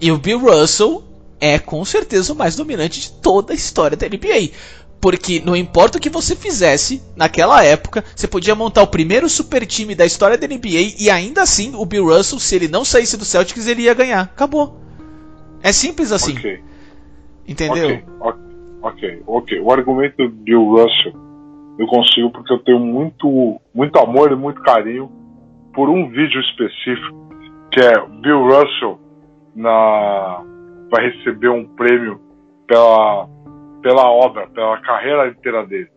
[0.00, 1.02] E o Bill Russell
[1.40, 4.50] é com certeza o mais dominante de toda a história da NBA.
[5.00, 9.64] Porque não importa o que você fizesse naquela época, você podia montar o primeiro super
[9.66, 13.16] time da história da NBA e ainda assim o Bill Russell, se ele não saísse
[13.16, 14.22] do Celtics, ele ia ganhar.
[14.22, 14.80] Acabou.
[15.62, 16.32] É simples assim.
[16.36, 16.60] Ok,
[17.48, 18.02] Entendeu?
[18.20, 18.40] ok,
[18.82, 19.60] ok, ok.
[19.60, 21.12] O argumento Bill Russell
[21.78, 25.10] eu consigo porque eu tenho muito, muito amor e muito carinho
[25.74, 27.26] por um vídeo específico
[27.70, 28.98] que é Bill Russell
[29.54, 30.42] na
[30.90, 32.20] vai receber um prêmio
[32.66, 33.28] pela
[33.82, 35.88] pela obra, pela carreira inteira dele.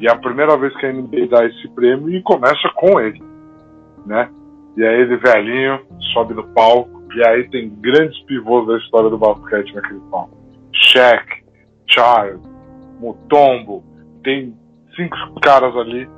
[0.00, 3.22] E é a primeira vez que a NBA dá esse prêmio e começa com ele,
[4.06, 4.28] né?
[4.76, 5.80] E aí ele velhinho
[6.12, 10.36] sobe no palco e aí tem grandes pivôs da história do basquete naquele palco.
[10.96, 11.44] Shaq,
[11.90, 12.40] Charles,
[12.98, 13.84] Mutombo,
[14.24, 14.56] tem
[14.96, 16.08] cinco caras ali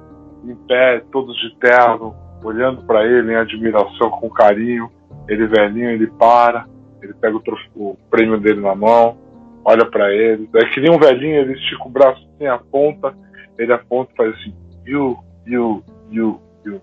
[0.45, 2.14] em pé, todos de terno,
[2.45, 4.89] olhando para ele em admiração, com carinho.
[5.29, 6.66] Ele velhinho, ele para,
[7.03, 7.43] ele pega o,
[7.74, 9.18] o prêmio dele na mão,
[9.64, 10.49] olha para ele.
[10.55, 13.12] É que nem um velhinho, ele estica o braço assim, aponta,
[13.59, 14.55] ele aponta e faz assim:
[14.87, 16.81] You, you, you, you.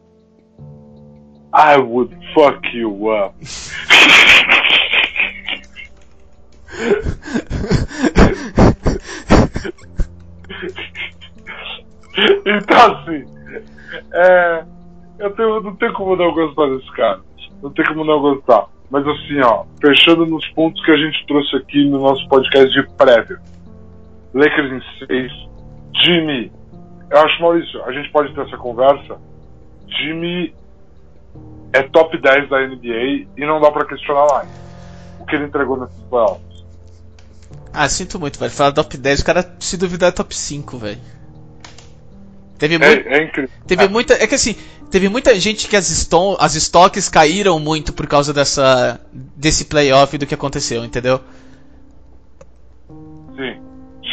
[1.53, 3.33] I would fuck you up.
[12.45, 13.25] Então, assim,
[14.13, 14.63] é,
[15.19, 17.19] eu tenho, não tem como não gostar desse cara.
[17.61, 18.67] Não tem como não gostar.
[18.89, 22.87] Mas, assim, ó, fechando nos pontos que a gente trouxe aqui no nosso podcast de
[22.95, 23.39] prévia:
[24.33, 25.31] Lakers em 6,
[26.03, 26.51] Jimmy.
[27.09, 29.17] Eu acho, Maurício, a gente pode ter essa conversa.
[29.87, 30.53] Jimmy
[31.73, 34.49] é top 10 da NBA e não dá pra questionar mais
[35.19, 36.54] o que ele entregou nesses playoffs.
[37.75, 38.51] Ah, sinto muito, velho.
[38.51, 40.99] Falar top 10, o cara, se duvidar, é top 5, velho.
[42.57, 43.49] Teve, mui- É, é incrível.
[43.67, 43.87] teve É.
[43.89, 44.13] muita.
[44.13, 44.55] É que assim,
[44.89, 48.99] teve muita gente que as, esto- as estoques caíram muito por causa dessa.
[49.13, 51.19] desse playoff e do que aconteceu, entendeu?
[53.35, 53.61] Sim,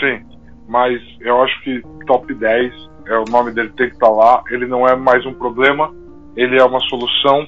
[0.00, 0.24] sim.
[0.68, 2.72] Mas eu acho que top 10,
[3.06, 4.42] é, o nome dele tem que estar lá.
[4.50, 5.94] Ele não é mais um problema,
[6.36, 7.46] ele é uma solução.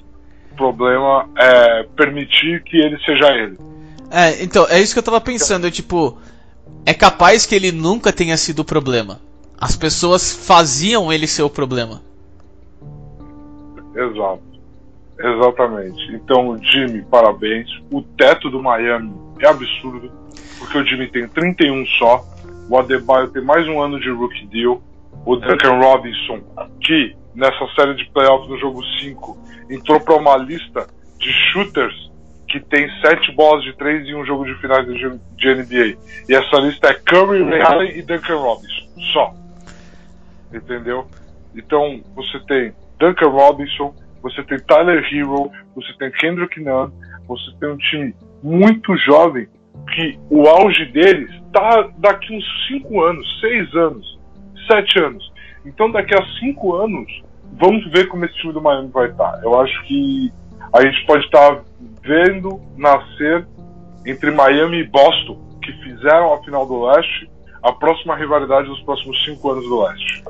[0.52, 3.58] O problema é permitir que ele seja ele.
[4.14, 6.16] É, então, é isso que eu tava pensando, é tipo.
[6.86, 9.20] É capaz que ele nunca tenha sido o problema.
[9.60, 12.00] As pessoas faziam ele ser o problema.
[13.94, 14.42] Exato.
[15.18, 16.12] Exatamente.
[16.14, 17.68] Então, Jimmy, parabéns.
[17.90, 20.12] O teto do Miami é absurdo,
[20.58, 22.24] porque o Jimmy tem 31 só.
[22.68, 24.80] O Adebayo tem mais um ano de rookie deal.
[25.26, 26.40] O Duncan Robinson,
[26.80, 29.38] que nessa série de playoffs no jogo 5
[29.70, 30.86] entrou para uma lista
[31.18, 32.03] de shooters
[32.54, 35.98] que tem sete bolas de três em um jogo de finais de, NBA.
[36.28, 38.86] E essa lista é Curry, Ray Allen e Duncan Robinson.
[39.12, 39.34] Só.
[40.52, 41.04] Entendeu?
[41.56, 43.92] Então, você tem Duncan Robinson,
[44.22, 46.92] você tem Tyler Hero, você tem Kendrick Nunn,
[47.26, 49.48] você tem um time muito jovem
[49.92, 54.18] que o auge deles tá daqui uns 5 anos, 6 anos,
[54.70, 55.32] 7 anos.
[55.66, 57.22] Então daqui a 5 anos,
[57.54, 59.40] vamos ver como esse time do Miami vai estar.
[59.42, 60.32] Eu acho que
[60.72, 61.64] a gente pode estar
[62.04, 63.46] vendo nascer
[64.06, 67.30] entre Miami e Boston, que fizeram a final do leste,
[67.62, 70.22] a próxima rivalidade dos próximos 5 anos do leste.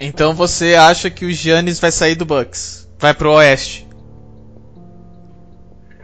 [0.00, 2.90] Então você acha que o Giannis vai sair do Bucks?
[2.98, 3.86] Vai pro Oeste?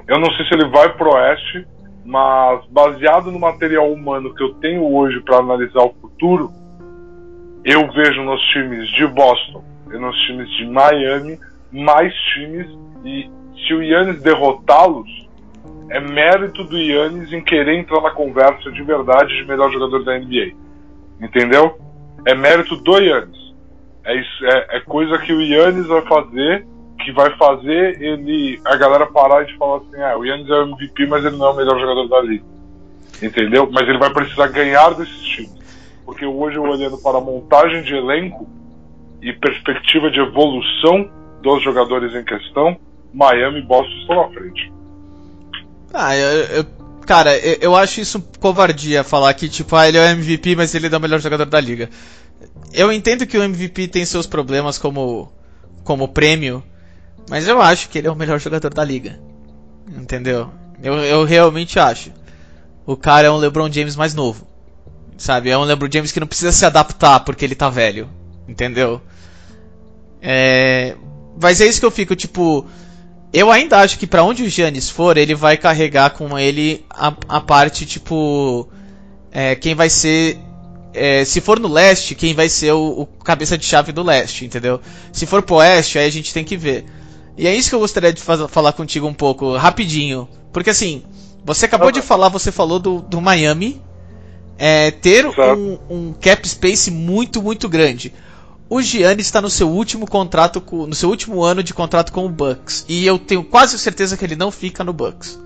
[0.07, 1.67] Eu não sei se ele vai pro Oeste,
[2.05, 6.53] mas baseado no material humano que eu tenho hoje para analisar o futuro,
[7.65, 11.41] eu vejo nos times de Boston e nos times de Miami
[11.73, 12.69] mais times
[13.05, 13.29] e
[13.65, 15.27] se o Yannis derrotá-los,
[15.91, 20.19] é mérito do Yannis em querer entrar na conversa de verdade de melhor jogador da
[20.19, 20.53] NBA.
[21.21, 21.79] Entendeu?
[22.27, 23.55] É mérito do Yannis.
[24.05, 26.67] É, é, é coisa que o Yannis vai fazer,
[27.05, 30.63] que vai fazer ele a galera parar de falar assim, ah, o Yannis é o
[30.69, 32.45] MVP, mas ele não é o melhor jogador da liga.
[33.23, 33.69] Entendeu?
[33.73, 35.57] Mas ele vai precisar ganhar desses times.
[36.05, 38.47] Porque hoje, olhando para a montagem de elenco
[39.23, 41.11] e perspectiva de evolução
[41.43, 42.77] dos jogadores em questão,
[43.13, 44.73] Miami e Boston estão na frente.
[45.93, 46.67] Ah, eu, eu
[47.07, 50.75] cara, eu, eu, acho isso covardia falar que, tipo, ah, ele é o MVP, mas
[50.75, 51.89] ele é o melhor jogador da liga.
[52.73, 55.33] Eu entendo que o MVP tem seus problemas como,
[55.85, 56.63] como prêmio,
[57.31, 59.19] mas eu acho que ele é o melhor jogador da liga.
[59.89, 60.51] Entendeu?
[60.83, 62.13] Eu, eu realmente acho.
[62.85, 64.47] O cara é um LeBron James mais novo.
[65.17, 65.51] Sabe?
[65.51, 68.09] É um LeBron James que não precisa se adaptar porque ele tá velho.
[68.47, 69.01] Entendeu?
[70.21, 70.95] É.
[71.41, 72.67] Mas é isso que eu fico, tipo.
[73.33, 77.13] Eu ainda acho que para onde o Giannis for, ele vai carregar com ele a,
[77.29, 78.69] a parte, tipo.
[79.31, 80.39] É, quem vai ser.
[80.95, 84.47] É, se for no leste, quem vai ser o, o, cabeça de chave do leste,
[84.47, 84.81] entendeu?
[85.13, 86.87] Se for pro oeste, aí a gente tem que ver.
[87.37, 90.27] E é isso que eu gostaria de falar contigo um pouco, rapidinho.
[90.53, 91.03] Porque assim,
[91.45, 93.83] você acabou de falar, você falou do, do Miami
[94.59, 98.13] é, ter um, um, cap space muito, muito grande
[98.69, 102.27] o Giannis está no seu último contrato, com, no seu último ano de contrato com
[102.27, 102.85] o Bucks.
[102.89, 105.39] E eu tenho quase certeza que ele não fica no Bucks.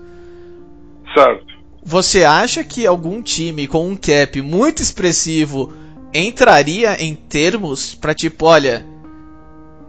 [1.13, 1.51] Certo.
[1.83, 5.73] Você acha que algum time com um cap muito expressivo
[6.13, 8.85] entraria em termos para tipo, olha,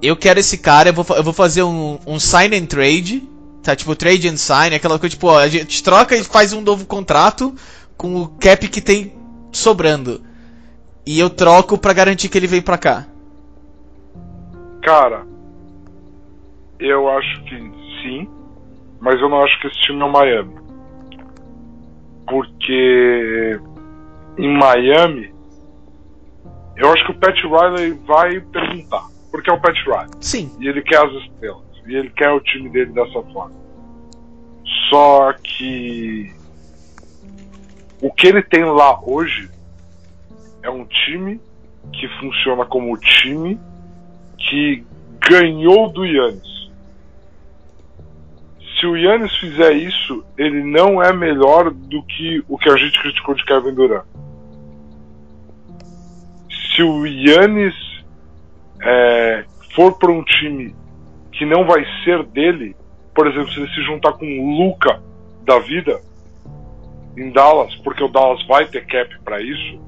[0.01, 3.28] eu quero esse cara, eu vou, eu vou fazer um, um sign and trade,
[3.62, 3.76] tá?
[3.76, 6.87] Tipo, trade and sign, aquela coisa tipo, ó, a gente troca e faz um novo
[6.87, 7.55] contrato
[7.97, 9.12] com o cap que tem
[9.51, 10.22] sobrando.
[11.05, 13.07] E eu troco para garantir que ele vem pra cá.
[14.83, 15.24] Cara,
[16.78, 17.57] eu acho que
[18.03, 18.28] sim,
[19.01, 20.55] mas eu não acho que esse time é o Miami.
[22.26, 23.61] Porque
[24.39, 25.33] em Miami,
[26.76, 29.07] eu acho que o Pat Riley vai perguntar.
[29.30, 30.11] Porque é o Pat Riley.
[30.20, 30.51] Sim.
[30.59, 31.64] E ele quer as estrelas.
[31.87, 33.55] E ele quer o time dele dessa forma.
[34.89, 36.33] Só que
[38.01, 39.49] o que ele tem lá hoje
[40.62, 41.41] é um time
[41.93, 43.59] que funciona como time
[44.49, 44.84] que
[45.28, 46.70] ganhou do Yannis.
[48.78, 53.01] Se o Yannis fizer isso, ele não é melhor do que o que a gente
[53.01, 54.05] criticou de Kevin Durant.
[56.74, 57.74] Se o Yannis
[58.82, 60.74] é, for para um time
[61.30, 62.74] que não vai ser dele,
[63.14, 65.01] por exemplo, se ele se juntar com o Luca
[65.45, 66.01] da vida
[67.16, 69.80] em Dallas, porque o Dallas vai ter cap para isso,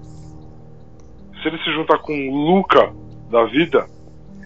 [1.43, 2.93] se ele se juntar com o Luca
[3.31, 3.87] da vida,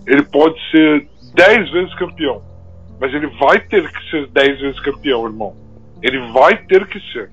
[0.08, 2.42] ele pode ser 10 vezes campeão.
[2.98, 5.54] Mas ele vai ter que ser 10 vezes campeão, irmão.
[6.02, 7.30] Ele vai ter que ser.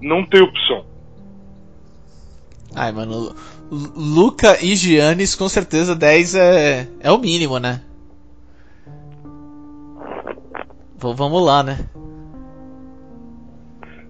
[0.00, 0.86] Não tem opção.
[2.74, 3.34] Ai, mano.
[3.70, 7.82] Luca e Giannis, com certeza 10 é, é o mínimo, né?
[10.96, 11.78] V vamos lá, né?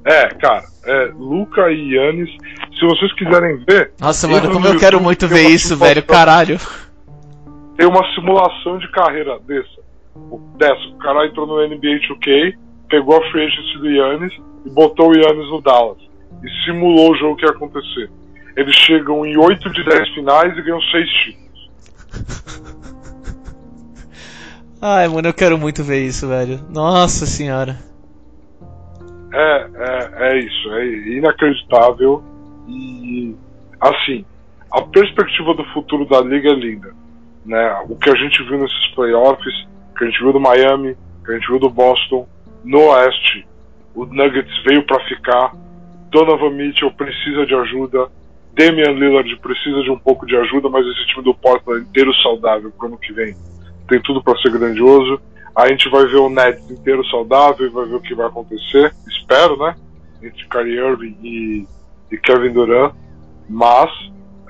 [0.05, 0.65] É, cara.
[0.85, 2.31] É, Luca e Giannis.
[2.79, 3.93] Se vocês quiserem ver.
[3.99, 6.03] Nossa, mano, como eu quero muito ver isso, velho.
[6.03, 6.61] Caralho
[7.77, 9.83] tem uma simulação de carreira dessa.
[10.57, 10.89] Dessa.
[10.89, 12.57] O cara entrou no NBA 2K,
[12.89, 14.35] pegou a free agency do Yannis
[14.66, 15.99] e botou o Yannis no Dallas.
[16.43, 18.11] E simulou o jogo que ia acontecer.
[18.57, 21.70] Eles chegam em 8 de 10 finais e ganham 6 títulos.
[24.83, 26.61] Ai, mano, eu quero muito ver isso, velho.
[26.68, 27.79] Nossa senhora.
[29.33, 30.73] É, é, é isso.
[30.73, 32.23] É inacreditável.
[32.68, 33.35] E,
[33.81, 34.25] assim,
[34.70, 36.93] a perspectiva do futuro da liga é linda.
[37.45, 37.84] Né?
[37.88, 41.34] O que a gente viu nesses playoffs, que a gente viu do Miami, que a
[41.34, 42.28] gente viu do Boston,
[42.64, 43.47] no Oeste,
[43.95, 45.55] o Nuggets veio para ficar.
[46.11, 48.09] Donovan Mitchell precisa de ajuda.
[48.55, 52.70] Damian Lillard precisa de um pouco de ajuda, mas esse time do Portland inteiro saudável
[52.70, 53.34] pro ano que vem
[53.88, 55.20] tem tudo para ser grandioso.
[55.55, 58.93] A gente vai ver o Nets inteiro saudável vai ver o que vai acontecer.
[59.07, 59.74] Espero, né?
[60.22, 61.66] Entre Kyrie Irving e,
[62.11, 62.95] e Kevin Durant.
[63.49, 63.90] Mas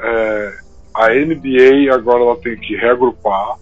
[0.00, 0.52] é,
[0.94, 3.56] a NBA agora ela tem que reagrupar,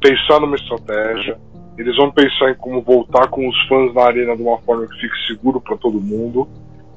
[0.00, 1.38] pensar numa estratégia.
[1.78, 5.00] Eles vão pensar em como voltar com os fãs na arena de uma forma que
[5.00, 6.48] fique seguro para todo mundo.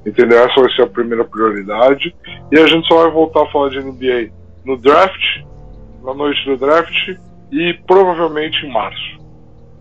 [0.05, 0.39] Entendeu?
[0.39, 2.15] Essa vai ser a primeira prioridade.
[2.51, 4.31] E a gente só vai voltar a falar de NBA
[4.65, 5.43] no draft,
[6.03, 7.17] na noite do draft
[7.51, 9.19] e provavelmente em março.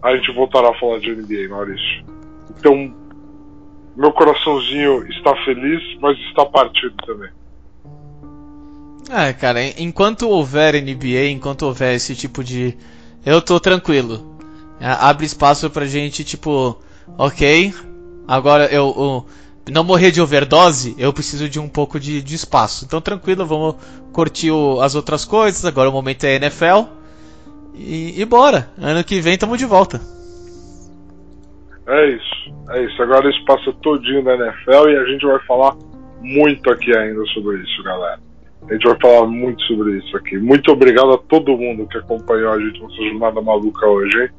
[0.02, 2.04] A gente voltará a falar de NBA, Maurício.
[2.58, 2.94] Então,
[3.96, 7.30] meu coraçãozinho está feliz, mas está partido também.
[9.10, 12.76] É, cara, enquanto houver NBA, enquanto houver esse tipo de.
[13.24, 14.38] Eu tô tranquilo.
[14.80, 16.78] É, abre espaço pra gente, tipo,
[17.16, 17.72] ok,
[18.26, 19.26] agora eu, eu,
[19.72, 22.84] não morrer de overdose, eu preciso de um pouco de, de espaço.
[22.84, 23.76] Então tranquilo, vamos
[24.12, 25.64] curtir o, as outras coisas.
[25.64, 26.88] Agora o momento é NFL.
[27.74, 28.68] E, e bora.
[28.78, 30.00] Ano que vem tamo de volta.
[31.86, 33.02] É isso, é isso.
[33.02, 35.76] Agora espaço é todinho da NFL e a gente vai falar
[36.20, 38.18] muito aqui ainda sobre isso, galera.
[38.68, 40.38] A gente vai falar muito sobre isso aqui.
[40.38, 44.30] Muito obrigado a todo mundo que acompanhou a gente nessa jornada maluca hoje, hein?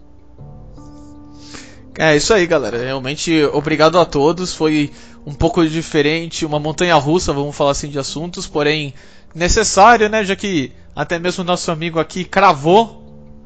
[1.97, 2.77] É isso aí, galera.
[2.77, 4.53] Realmente, obrigado a todos.
[4.53, 4.91] Foi
[5.25, 8.93] um pouco diferente, uma montanha russa, vamos falar assim, de assuntos, porém
[9.33, 10.23] necessário, né?
[10.23, 13.03] Já que até mesmo nosso amigo aqui cravou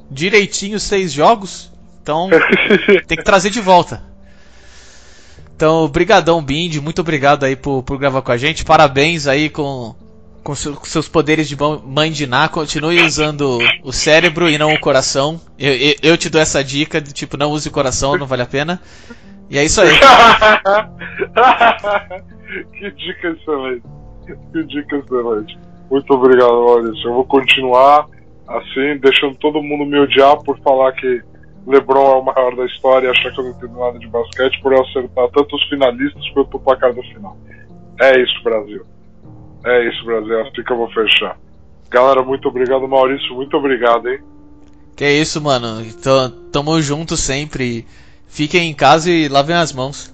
[0.10, 1.72] direitinho seis jogos.
[2.02, 2.30] Então,
[3.06, 4.02] tem que trazer de volta.
[5.56, 6.80] Então, brigadão, Bindi.
[6.80, 8.64] Muito obrigado aí por, por gravar com a gente.
[8.64, 9.94] Parabéns aí com
[10.44, 15.40] com, seus poderes de mãe de Ná, continue usando o cérebro e não o coração.
[15.58, 18.42] Eu, eu, eu, te dou essa dica de tipo, não use o coração, não vale
[18.42, 18.82] a pena.
[19.50, 19.90] E é isso aí.
[22.74, 23.84] que dica excelente.
[24.52, 25.58] Que dica excelente.
[25.90, 27.10] Muito obrigado, Maurício.
[27.10, 28.08] Eu vou continuar
[28.48, 31.22] assim, deixando todo mundo me odiar por falar que
[31.68, 34.60] LeBron é o maior da história e achar que eu não entendo nada de basquete
[34.62, 37.38] por eu acertar tanto os finalistas quanto o placar da final.
[38.02, 38.86] É isso, Brasil.
[39.64, 40.40] É isso, Brasil.
[40.40, 41.38] É assim que eu vou fechar.
[41.90, 42.88] Galera, muito obrigado.
[42.88, 44.20] Maurício, muito obrigado, hein?
[44.96, 45.82] Que é isso, mano.
[45.82, 47.86] Então, tamo junto sempre.
[48.28, 50.14] Fiquem em casa e lavem as mãos.